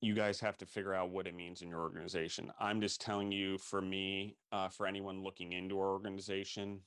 you 0.03 0.15
guys 0.15 0.41
have 0.41 0.59
to 0.59 0.67
figure 0.67 0.93
out 0.93 1.11
what 1.11 1.29
it 1.29 1.35
means 1.35 1.63
in 1.63 1.69
your 1.69 1.81
organization. 1.81 2.53
I'm 2.59 2.81
just 2.81 3.01
telling 3.01 3.31
you, 3.31 3.57
for 3.57 3.81
me, 3.81 4.37
uh, 4.51 4.69
for 4.69 4.87
anyone 4.87 5.23
looking 5.23 5.53
into 5.53 5.79
our 5.79 5.91
organization, 5.91 6.81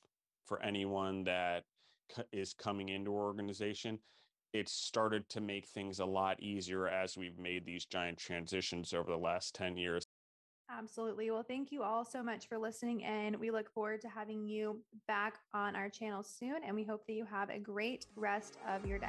for 0.45 0.61
anyone 0.61 1.23
that 1.23 1.63
is 2.33 2.53
coming 2.53 2.89
into 2.89 3.15
our 3.15 3.23
organization, 3.23 3.99
it's 4.53 4.73
started 4.73 5.27
to 5.29 5.39
make 5.39 5.65
things 5.65 5.99
a 5.99 6.05
lot 6.05 6.41
easier 6.41 6.89
as 6.89 7.17
we've 7.17 7.39
made 7.39 7.65
these 7.65 7.85
giant 7.85 8.17
transitions 8.17 8.93
over 8.93 9.09
the 9.09 9.17
last 9.17 9.55
10 9.55 9.77
years. 9.77 10.05
Absolutely. 10.69 11.31
Well, 11.31 11.43
thank 11.43 11.71
you 11.71 11.83
all 11.83 12.03
so 12.03 12.21
much 12.21 12.49
for 12.49 12.57
listening. 12.57 13.05
And 13.05 13.37
we 13.37 13.49
look 13.49 13.71
forward 13.71 14.01
to 14.01 14.09
having 14.09 14.45
you 14.45 14.81
back 15.07 15.35
on 15.53 15.75
our 15.75 15.89
channel 15.89 16.21
soon. 16.21 16.63
And 16.65 16.75
we 16.75 16.83
hope 16.83 17.05
that 17.07 17.13
you 17.13 17.25
have 17.25 17.49
a 17.49 17.59
great 17.59 18.07
rest 18.15 18.57
of 18.67 18.85
your 18.85 18.99
day. 18.99 19.07